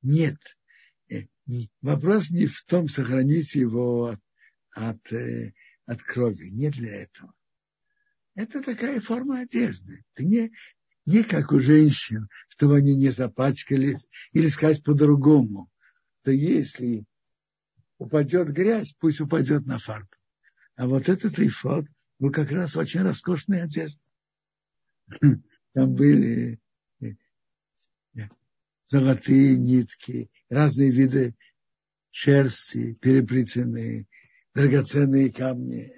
Нет. 0.02 0.36
Э, 1.10 1.22
вопрос 1.82 2.30
не 2.30 2.46
в 2.46 2.62
том, 2.64 2.88
сохранить 2.88 3.54
его 3.54 4.06
от, 4.06 4.20
от, 4.72 5.12
э, 5.12 5.52
от 5.86 6.02
крови. 6.02 6.50
Не 6.50 6.70
для 6.70 7.02
этого. 7.02 7.34
Это 8.34 8.62
такая 8.62 9.00
форма 9.00 9.40
одежды. 9.40 10.04
Это 10.14 10.24
не, 10.24 10.52
не 11.06 11.24
как 11.24 11.52
у 11.52 11.58
женщин, 11.58 12.28
чтобы 12.48 12.76
они 12.76 12.94
не 12.94 13.08
запачкались, 13.08 14.06
или 14.32 14.46
сказать 14.46 14.84
по-другому 14.84 15.70
что 16.28 16.32
если 16.32 17.06
упадет 17.96 18.50
грязь, 18.50 18.94
пусть 19.00 19.18
упадет 19.18 19.64
на 19.64 19.78
фарту. 19.78 20.18
А 20.76 20.86
вот 20.86 21.08
этот 21.08 21.38
эйфод 21.38 21.86
был 22.18 22.30
как 22.30 22.50
раз 22.50 22.76
очень 22.76 23.02
роскошная 23.02 23.64
одежда. 23.64 24.00
Там 25.74 25.94
были 25.94 26.60
э, 27.00 27.06
э, 28.16 28.28
золотые 28.86 29.56
нитки, 29.56 30.30
разные 30.48 30.90
виды 30.90 31.34
шерсти, 32.10 32.94
переплетенные, 32.94 34.06
драгоценные 34.54 35.32
камни. 35.32 35.92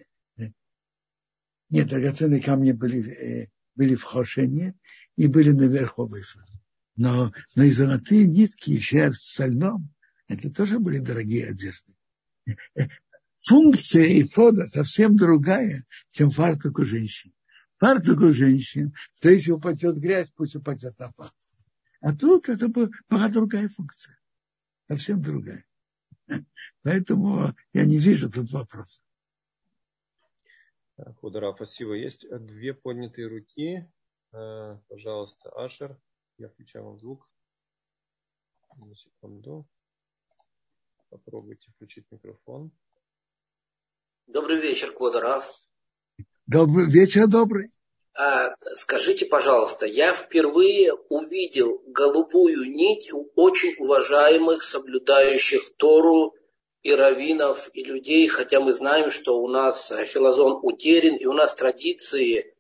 Нет, 1.71 1.89
драгоценные 1.89 2.43
камни 2.43 2.73
были, 2.73 3.11
э, 3.11 3.49
были 3.75 3.95
в 3.95 4.03
хошене 4.03 4.75
и 5.17 5.27
были 5.27 5.53
наверху 5.53 6.11
Но, 6.97 7.33
но 7.55 7.63
и 7.63 7.71
золотые 7.71 8.27
нитки, 8.27 8.73
и 8.73 8.81
шерсть 8.81 9.33
со 9.33 9.47
льном, 9.47 9.89
это 10.29 10.51
тоже 10.51 10.79
были 10.79 10.99
дорогие 10.99 11.49
одежды. 11.49 11.95
Функция 13.41 14.21
эфода 14.21 14.67
совсем 14.67 15.17
другая, 15.17 15.85
чем 16.11 16.31
фартук 16.31 16.79
у 16.79 16.85
женщин. 16.85 17.33
Фартук 17.79 18.21
у 18.21 18.33
женщин, 18.33 18.95
что 19.15 19.31
если 19.31 19.53
упадет 19.53 19.97
грязь, 19.97 20.31
пусть 20.31 20.57
упадет 20.57 20.99
на 20.99 21.11
фартук. 21.13 21.37
А 22.01 22.15
тут 22.15 22.49
это 22.49 22.69
была 22.69 23.29
другая 23.31 23.69
функция. 23.69 24.19
Совсем 24.89 25.23
другая. 25.23 25.65
Поэтому 26.83 27.55
я 27.73 27.85
не 27.87 27.99
вижу 27.99 28.31
тут 28.31 28.51
вопроса. 28.53 29.01
Худара, 31.17 31.55
спасибо. 31.55 31.95
Есть 31.95 32.27
две 32.29 32.75
поднятые 32.75 33.29
руки. 33.29 33.91
Э, 34.33 34.79
пожалуйста, 34.89 35.51
Ашер. 35.51 35.99
Я 36.37 36.49
включаю 36.49 36.85
вам 36.85 36.99
звук. 36.99 37.27
На 38.77 38.95
секунду. 38.95 39.67
Попробуйте 41.09 41.71
включить 41.71 42.05
микрофон. 42.11 42.71
Добрый 44.33 44.61
вечер, 44.61 44.93
Квадарав. 44.93 45.45
Добрый 46.47 46.87
вечер, 46.87 47.27
добрый. 47.27 47.71
А, 48.15 48.55
скажите, 48.75 49.27
пожалуйста, 49.27 49.87
я 49.87 50.13
впервые 50.13 50.95
увидел 51.09 51.83
голубую 51.87 52.71
нить 52.71 53.13
у 53.13 53.31
очень 53.35 53.75
уважаемых, 53.79 54.63
соблюдающих 54.63 55.77
Тору 55.77 56.35
и 56.83 56.93
раввинов, 56.93 57.71
и 57.73 57.85
людей, 57.85 58.27
хотя 58.29 58.61
мы 58.61 58.73
знаем, 58.73 59.11
что 59.11 59.41
у 59.41 59.49
нас 59.49 59.93
Хилозон 60.07 60.61
утерян, 60.63 61.17
и 61.17 61.27
у 61.27 61.33
нас 61.33 61.55
традиции 61.55 62.55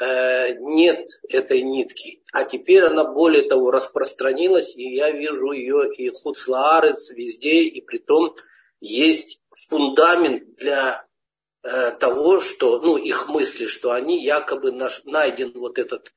Э, 0.00 0.54
нет 0.54 1.06
этой 1.28 1.60
нитки. 1.60 2.22
А 2.32 2.44
теперь 2.44 2.84
она 2.84 3.04
более 3.04 3.46
того 3.46 3.70
распространилась, 3.70 4.74
и 4.74 4.94
я 4.94 5.10
вижу 5.10 5.52
ее 5.52 5.94
и 5.94 6.08
хуцлаарец 6.10 7.10
везде, 7.10 7.64
и 7.64 7.82
при 7.82 7.98
том 7.98 8.34
есть 8.80 9.42
фундамент 9.50 10.54
для 10.56 11.04
э, 11.04 11.09
того, 11.62 12.40
что, 12.40 12.80
ну, 12.80 12.96
их 12.96 13.28
мысли, 13.28 13.66
что 13.66 13.92
они 13.92 14.24
якобы 14.24 14.72
наш, 14.72 15.04
найден 15.04 15.52
вот 15.54 15.78
этот 15.78 16.08
э, 16.08 16.12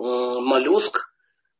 моллюск. 0.00 1.12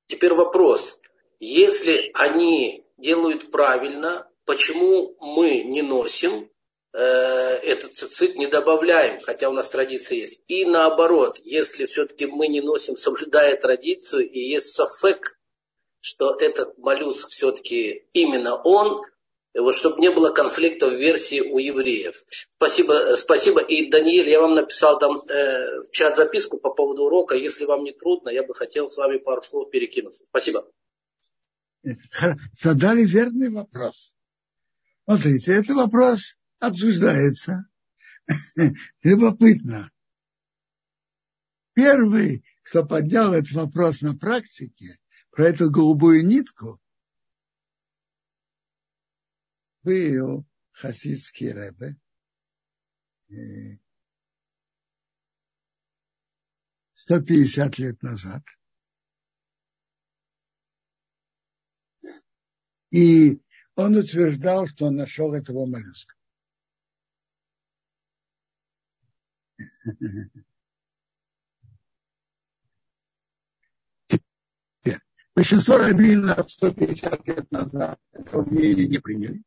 Теперь 0.06 0.34
вопрос, 0.34 0.98
если 1.38 2.10
они 2.14 2.86
делают 2.96 3.50
правильно, 3.50 4.28
почему 4.44 5.16
мы 5.20 5.62
не 5.62 5.82
носим 5.82 6.50
Э, 6.92 7.00
этот 7.00 7.94
цицит 7.94 8.36
не 8.36 8.46
добавляем, 8.46 9.20
хотя 9.20 9.50
у 9.50 9.52
нас 9.52 9.68
традиция 9.68 10.18
есть. 10.18 10.42
И 10.48 10.64
наоборот, 10.64 11.38
если 11.44 11.84
все-таки 11.84 12.26
мы 12.26 12.48
не 12.48 12.60
носим, 12.60 12.96
соблюдая 12.96 13.56
традицию, 13.56 14.28
и 14.28 14.40
есть 14.40 14.74
софек, 14.74 15.38
что 16.00 16.34
этот 16.34 16.78
моллюск 16.78 17.28
все-таки 17.28 18.08
именно 18.14 18.60
он, 18.60 19.02
вот 19.54 19.74
чтобы 19.74 19.98
не 20.00 20.10
было 20.10 20.30
конфликта 20.30 20.88
в 20.88 20.94
версии 20.94 21.40
у 21.40 21.58
евреев. 21.58 22.14
Спасибо, 22.50 23.16
спасибо. 23.16 23.60
И, 23.60 23.90
Даниэль, 23.90 24.28
я 24.28 24.40
вам 24.40 24.54
написал 24.54 24.98
там 24.98 25.18
э, 25.18 25.82
в 25.82 25.90
чат 25.90 26.16
записку 26.16 26.58
по 26.58 26.70
поводу 26.70 27.04
урока. 27.04 27.34
Если 27.34 27.64
вам 27.64 27.84
не 27.84 27.92
трудно, 27.92 28.28
я 28.30 28.42
бы 28.42 28.54
хотел 28.54 28.88
с 28.88 28.96
вами 28.96 29.18
пару 29.18 29.42
слов 29.42 29.70
перекинуться. 29.70 30.24
Спасибо. 30.28 30.70
Задали 32.60 33.04
верный 33.04 33.50
вопрос. 33.50 34.14
Смотрите, 35.04 35.52
это 35.52 35.74
вопрос 35.74 36.36
обсуждается. 36.58 37.66
Любопытно. 39.02 39.90
Первый, 41.74 42.44
кто 42.62 42.84
поднял 42.84 43.32
этот 43.32 43.52
вопрос 43.52 44.02
на 44.02 44.14
практике, 44.14 44.98
про 45.30 45.48
эту 45.48 45.70
голубую 45.70 46.26
нитку, 46.26 46.80
был 49.82 50.46
хасидский 50.72 51.52
рэбе, 51.52 51.96
150 56.94 57.78
лет 57.78 58.02
назад. 58.02 58.42
И 62.90 63.40
он 63.76 63.96
утверждал, 63.96 64.66
что 64.66 64.86
он 64.86 64.96
нашел 64.96 65.34
этого 65.34 65.66
моллюска. 65.66 66.14
Большинство 75.34 75.78
раввинов 75.78 76.50
150 76.50 77.28
лет 77.28 77.50
назад 77.52 78.00
этого 78.10 78.44
мнения 78.44 78.88
не 78.88 78.98
приняли. 78.98 79.44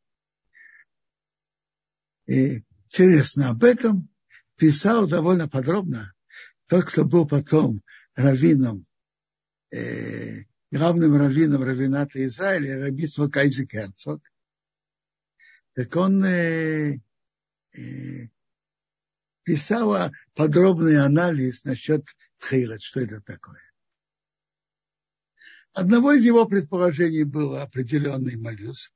И 2.27 2.63
интересно, 2.85 3.49
об 3.49 3.63
этом 3.63 4.09
писал 4.55 5.07
довольно 5.07 5.47
подробно 5.49 6.13
тот, 6.67 6.85
кто 6.85 7.03
был 7.03 7.27
потом 7.27 7.81
раввином, 8.15 8.85
э, 9.71 10.43
главным 10.71 11.17
раввином 11.17 11.63
раввината 11.63 12.23
Израиля, 12.25 12.79
рабицва 12.79 13.27
Кайзи 13.27 13.65
Керцог. 13.65 14.21
Так 15.73 15.95
он 15.95 16.23
э, 16.23 16.99
э, 17.73 18.27
писала 19.43 20.11
подробный 20.33 21.03
анализ 21.03 21.63
насчет 21.63 22.05
тхейлет, 22.37 22.81
что 22.81 23.01
это 23.01 23.21
такое. 23.21 23.61
Одного 25.73 26.11
из 26.11 26.23
его 26.23 26.45
предположений 26.45 27.23
был 27.23 27.55
определенный 27.55 28.35
моллюск, 28.35 28.91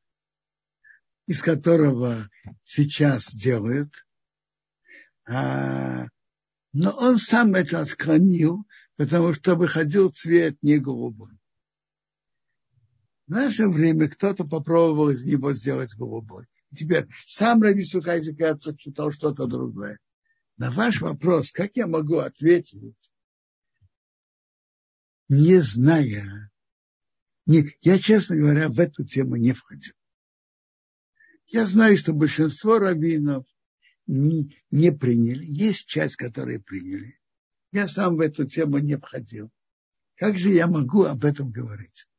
из 1.27 1.41
которого 1.41 2.29
сейчас 2.63 3.33
делают. 3.33 4.05
А, 5.27 6.05
но 6.73 6.91
он 6.91 7.17
сам 7.17 7.55
это 7.55 7.81
отклонил, 7.81 8.65
потому 8.95 9.33
что 9.33 9.55
выходил 9.55 10.11
цвет 10.11 10.57
не 10.61 10.77
голубой. 10.77 11.33
В 13.27 13.31
наше 13.31 13.67
время 13.67 14.07
кто-то 14.07 14.45
попробовал 14.45 15.09
из 15.09 15.23
него 15.23 15.53
сделать 15.53 15.95
голубой. 15.95 16.45
Теперь 16.75 17.07
сам 17.27 17.61
Раби 17.61 17.83
Сукайзик 17.83 18.37
считал 18.79 19.11
что-то 19.11 19.47
другое. 19.47 19.99
На 20.57 20.69
ваш 20.69 21.01
вопрос, 21.01 21.51
как 21.51 21.71
я 21.75 21.87
могу 21.87 22.17
ответить, 22.17 23.11
не 25.27 25.59
зная, 25.59 26.51
не, 27.47 27.75
я, 27.81 27.97
честно 27.97 28.35
говоря, 28.35 28.69
в 28.69 28.79
эту 28.79 29.03
тему 29.03 29.37
не 29.37 29.53
входил. 29.53 29.93
Я 31.55 31.65
знаю, 31.67 31.97
что 31.97 32.11
большинство 32.11 32.79
раввинов 32.79 33.45
не, 34.07 34.61
не 34.71 34.91
приняли. 34.91 35.45
Есть 35.45 35.85
часть, 35.85 36.17
которые 36.17 36.59
приняли. 36.59 37.17
Я 37.71 37.87
сам 37.87 38.17
в 38.17 38.19
эту 38.19 38.45
тему 38.45 38.79
не 38.79 38.97
входил. 38.97 39.49
Как 40.15 40.37
же 40.37 40.49
я 40.49 40.67
могу 40.67 41.05
об 41.05 41.23
этом 41.23 41.53
говорить? 41.53 42.09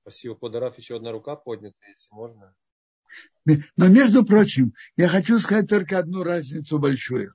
Спасибо. 0.00 0.34
Подарав 0.34 0.78
еще 0.78 0.96
одна 0.96 1.12
рука 1.12 1.36
поднята, 1.36 1.76
если 1.88 2.08
можно. 2.10 2.56
Но, 3.44 3.88
между 3.88 4.24
прочим, 4.24 4.72
я 4.96 5.10
хочу 5.10 5.38
сказать 5.38 5.68
только 5.68 5.98
одну 5.98 6.22
разницу 6.22 6.78
большую. 6.78 7.34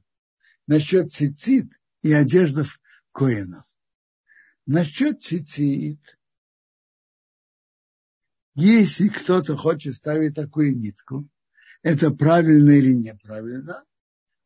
Насчет 0.66 1.12
цицит 1.12 1.68
и 2.02 2.12
одеждов 2.12 2.82
коинов. 3.12 3.66
Насчет 4.66 5.22
цицит, 5.22 6.17
если 8.58 9.08
кто-то 9.08 9.56
хочет 9.56 9.94
ставить 9.94 10.34
такую 10.34 10.76
нитку, 10.76 11.30
это 11.84 12.10
правильно 12.10 12.72
или 12.72 12.92
неправильно, 12.92 13.86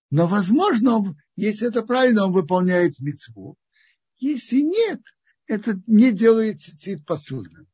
но, 0.09 0.27
возможно, 0.27 1.15
если 1.37 1.69
это 1.69 1.81
правильно, 1.81 2.25
он 2.25 2.33
выполняет 2.33 2.99
мецву. 2.99 3.57
Если 4.17 4.59
нет, 4.59 4.99
это 5.47 5.81
не 5.87 6.11
делает 6.11 6.61
цицит 6.61 7.05
посульным. 7.05 7.69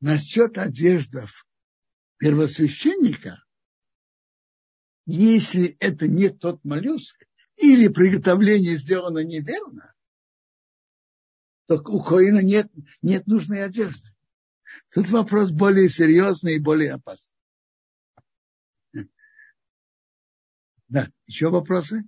Насчет 0.00 0.58
одеждов 0.58 1.46
первосвященника, 2.18 3.44
если 5.06 5.76
это 5.78 6.08
не 6.08 6.30
тот 6.30 6.64
моллюск, 6.64 7.24
или 7.54 7.86
приготовление 7.86 8.76
сделано 8.76 9.20
неверно, 9.20 9.94
то 11.66 11.76
у 11.76 12.02
Коина 12.02 12.40
нет, 12.42 12.68
нет 13.02 13.28
нужной 13.28 13.62
одежды. 13.62 14.09
Тут 14.92 15.08
вопрос 15.10 15.50
более 15.50 15.88
серьезный 15.88 16.54
и 16.54 16.60
более 16.60 16.94
опасный. 16.94 17.36
Да, 20.88 21.06
еще 21.26 21.50
вопросы? 21.50 22.02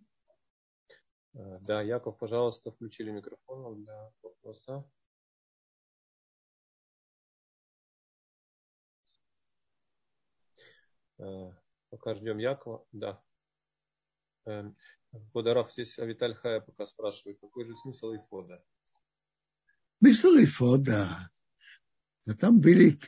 Да, 1.33 1.81
Яков, 1.83 2.19
пожалуйста, 2.19 2.73
включили 2.73 3.11
микрофон 3.11 3.85
для 3.85 4.13
вопроса. 4.23 4.85
Э, 11.19 11.53
пока 11.91 12.15
ждем 12.15 12.39
Якова. 12.39 12.85
Да. 12.93 13.23
Подарав 15.33 15.69
эм, 15.69 15.73
здесь 15.73 15.99
Авиталь 15.99 16.35
Хая 16.35 16.61
пока 16.61 16.87
спрашивает, 16.87 17.39
какой 17.41 17.65
же 17.65 17.77
смысл 17.77 18.15
Ифода? 18.15 18.65
Смысл 19.99 20.31
Ифода. 20.31 21.31
Там 22.39 22.61
были 22.61 22.99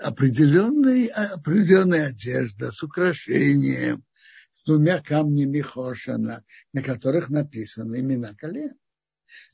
определенные, 0.00 1.08
определенная 1.08 2.08
одежда 2.08 2.70
с 2.70 2.82
украшением, 2.82 4.04
с 4.52 4.64
двумя 4.64 5.00
камнями 5.00 5.60
Хошана, 5.60 6.44
на 6.72 6.82
которых 6.82 7.30
написаны 7.30 8.00
имена 8.00 8.34
колен. 8.34 8.74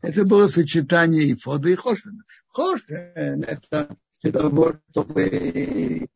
Это 0.03 0.25
было 0.25 0.49
сочетание 0.49 1.33
Ифода 1.33 1.69
и 1.69 1.75
Хошана. 1.75 2.25
Хошен– 2.49 3.45
это 3.49 3.97
для 4.23 4.33
того, 4.33 4.81
чтобы 4.91 6.09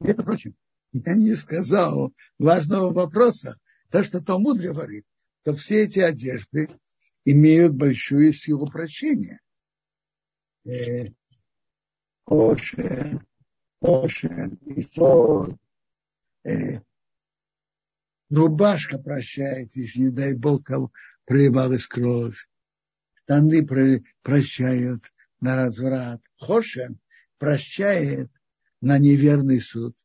между 0.00 0.22
прочим, 0.24 0.54
я 0.92 1.14
не 1.14 1.34
сказал 1.34 2.14
важного 2.38 2.92
вопроса. 2.92 3.58
То, 3.90 4.02
что 4.04 4.22
Талмуд 4.22 4.58
говорит, 4.58 5.04
то 5.44 5.54
все 5.54 5.84
эти 5.84 5.98
одежды 5.98 6.68
имеют 7.24 7.74
большую 7.74 8.32
силу 8.32 8.70
прощения. 8.70 9.40
Ошен, 12.26 13.26
Ошен, 13.80 14.58
Исод, 14.66 15.56
рубашка 18.28 18.98
прощает, 18.98 19.74
если, 19.74 20.00
не 20.00 20.10
дай 20.10 20.34
Бог, 20.34 20.68
проебалась 21.24 21.86
кровь. 21.86 22.46
Штаны 23.14 23.66
прощают 24.22 25.10
на 25.40 25.56
разврат. 25.56 26.20
Хошен 26.36 27.00
прощает 27.38 28.30
на 28.82 28.98
неверный 28.98 29.60
суд. 29.60 29.96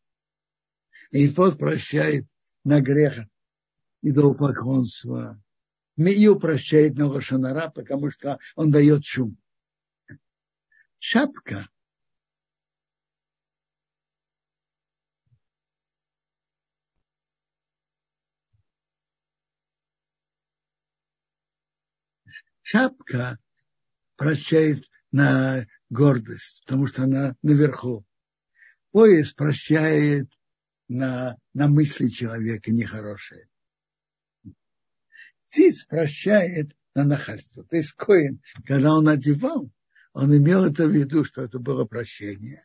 И 1.11 1.28
тот 1.28 1.57
прощает 1.57 2.26
на 2.64 2.80
грех 2.80 3.20
и 4.01 4.09
идолопоклонства. 4.09 5.41
Мию 5.97 6.39
прощает 6.39 6.95
на 6.95 7.07
лошанара, 7.07 7.70
потому 7.70 8.09
что 8.09 8.39
он 8.55 8.72
дает 8.72 9.03
шум. 9.05 9.38
Шапка 11.06 11.68
шапка 22.62 23.38
прощает 24.16 24.89
на 25.12 25.68
гордость, 25.89 26.64
потому 26.66 26.88
что 26.88 27.04
она 27.04 27.36
наверху 27.41 28.06
пояс 28.91 29.34
прощает 29.34 30.32
на, 30.88 31.38
на 31.54 31.68
мысли 31.68 32.08
человека 32.08 32.72
нехорошие. 32.72 33.49
Циц 35.43 35.84
прощает 35.84 36.72
на 36.95 37.04
нахальство. 37.04 37.66
То 37.66 37.76
есть 37.76 37.91
Коин, 37.91 38.41
когда 38.66 38.93
он 38.95 39.10
одевал, 39.10 39.70
он 40.14 40.36
имел 40.36 40.64
это 40.64 40.86
в 40.88 40.91
виду, 40.91 41.26
что 41.26 41.41
это 41.41 41.59
было 41.59 41.86
прощение. 41.86 42.64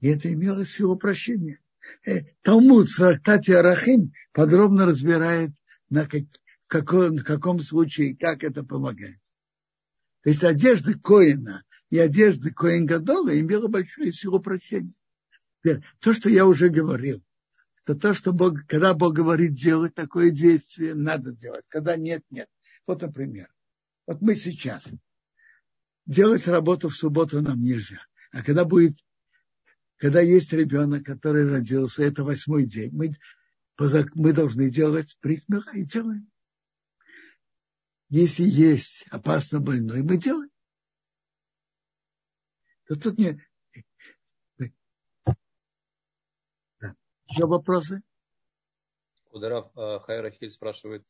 И 0.00 0.08
это 0.08 0.32
имело 0.32 0.64
силу 0.64 0.96
прощения. 0.96 1.60
Э, 2.06 2.22
Талмуд 2.42 2.88
трактате 2.94 3.58
Арахим 3.58 4.12
подробно 4.32 4.86
разбирает, 4.86 5.50
на 5.90 6.06
как, 6.06 6.22
в, 6.62 6.68
каком, 6.68 7.16
в 7.16 7.24
каком 7.24 7.60
случае, 7.60 8.16
как 8.16 8.42
это 8.42 8.64
помогает. 8.64 9.18
То 10.22 10.30
есть 10.30 10.44
одежда 10.44 10.98
Коина 10.98 11.64
и 11.90 11.98
одежда 11.98 12.50
Коин 12.50 12.86
Гадола 12.86 13.38
имела 13.38 13.68
большую 13.68 14.12
силу 14.12 14.40
прощения. 14.40 14.94
Теперь, 15.60 15.82
то, 16.00 16.12
что 16.12 16.28
я 16.28 16.46
уже 16.46 16.68
говорил, 16.68 17.22
это 17.84 17.94
то, 17.94 18.14
что 18.14 18.32
Бог, 18.32 18.66
когда 18.66 18.94
Бог 18.94 19.14
говорит 19.14 19.54
делать 19.54 19.94
такое 19.94 20.30
действие, 20.30 20.94
надо 20.94 21.32
делать. 21.32 21.64
Когда 21.68 21.96
нет, 21.96 22.22
нет. 22.30 22.48
Вот, 22.86 23.02
например, 23.02 23.48
вот 24.06 24.20
мы 24.20 24.36
сейчас 24.36 24.86
делать 26.08 26.48
работу 26.48 26.88
в 26.88 26.96
субботу 26.96 27.40
нам 27.40 27.60
нельзя. 27.60 28.00
А 28.32 28.42
когда 28.42 28.64
будет, 28.64 28.96
когда 29.98 30.20
есть 30.20 30.52
ребенок, 30.52 31.04
который 31.04 31.48
родился, 31.48 32.02
это 32.02 32.24
восьмой 32.24 32.66
день, 32.66 32.90
мы, 32.92 33.10
мы 34.14 34.32
должны 34.32 34.70
делать 34.70 35.16
притмира 35.20 35.70
и 35.74 35.84
делаем. 35.84 36.28
Если 38.08 38.42
есть 38.44 39.06
опасно 39.10 39.60
больной, 39.60 40.02
мы 40.02 40.16
делаем. 40.16 40.50
То 42.86 42.98
тут 42.98 43.18
не, 43.18 43.38
Еще 47.28 47.44
вопросы? 47.44 48.00
Ударав 49.30 49.70
а, 49.76 50.00
Хайра 50.00 50.30
Хиль 50.30 50.50
спрашивает, 50.50 51.06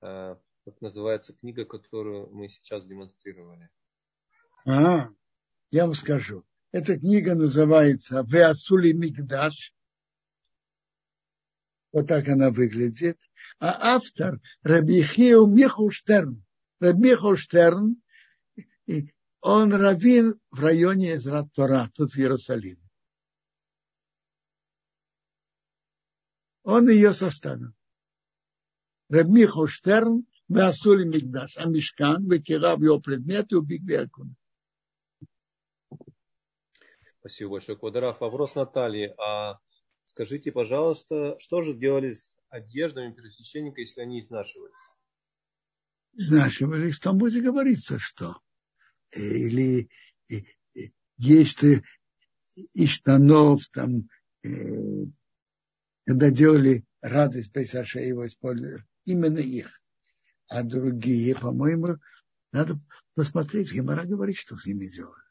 а, 0.00 0.40
как 0.64 0.80
называется 0.80 1.34
книга, 1.34 1.64
которую 1.64 2.30
мы 2.30 2.48
сейчас 2.48 2.86
демонстрировали. 2.86 3.68
А, 4.66 5.08
я 5.70 5.86
вам 5.86 5.94
скажу. 5.94 6.44
Эта 6.72 6.98
книга 6.98 7.34
называется 7.34 8.24
Веасули 8.28 8.92
Мигдаш. 8.92 9.72
Вот 11.92 12.08
так 12.08 12.28
она 12.28 12.50
выглядит. 12.50 13.18
А 13.58 13.94
автор 13.94 14.40
Рабихиу 14.62 15.46
Михуштерн. 15.46 16.44
Рабихуштерн, 16.80 18.02
он 19.40 19.72
раввин 19.72 20.38
в 20.50 20.60
районе 20.60 21.18
Тора, 21.54 21.90
тут 21.94 22.12
в 22.12 22.18
Иерусалиме. 22.18 22.86
он 26.66 26.88
ее 26.90 27.12
составил. 27.12 27.72
Рабмихо 29.08 29.68
Штерн, 29.68 30.26
Васули 30.48 31.04
Мигдаш, 31.04 31.56
а 31.56 31.68
Мишкан, 31.68 32.26
выкирав 32.26 32.80
его 32.80 33.00
предметы, 33.00 33.56
убиг 33.56 33.82
Веркуна. 33.82 34.34
Спасибо 37.26 37.52
большое, 37.52 37.76
Квадраф. 37.76 38.20
Вопрос 38.20 38.54
Натальи. 38.54 39.12
А 39.18 39.58
скажите, 40.04 40.52
пожалуйста, 40.52 41.36
что 41.40 41.60
же 41.60 41.72
сделали 41.72 42.14
с 42.14 42.30
одеждами 42.50 43.12
первосвященника, 43.12 43.80
если 43.80 44.00
они 44.00 44.20
изнашивались? 44.20 44.72
Изнашивались, 46.12 47.00
там 47.00 47.18
будет 47.18 47.42
говориться, 47.42 47.98
что. 47.98 48.40
Э, 49.10 49.18
или 49.18 49.88
э, 50.30 50.36
э, 50.76 50.90
есть 51.16 51.64
и 52.54 52.86
штанов, 52.86 53.66
там, 53.72 54.08
когда 56.04 56.30
делали 56.30 56.84
радость 57.00 57.50
Пейсаша, 57.50 57.98
его 57.98 58.24
использовали, 58.24 58.84
именно 59.04 59.40
их. 59.40 59.80
А 60.46 60.62
другие, 60.62 61.34
по-моему, 61.34 61.96
надо 62.52 62.78
посмотреть, 63.14 63.72
Гемора 63.72 64.04
говорит, 64.04 64.36
что 64.36 64.56
с 64.56 64.64
ними 64.64 64.86
делали. 64.86 65.25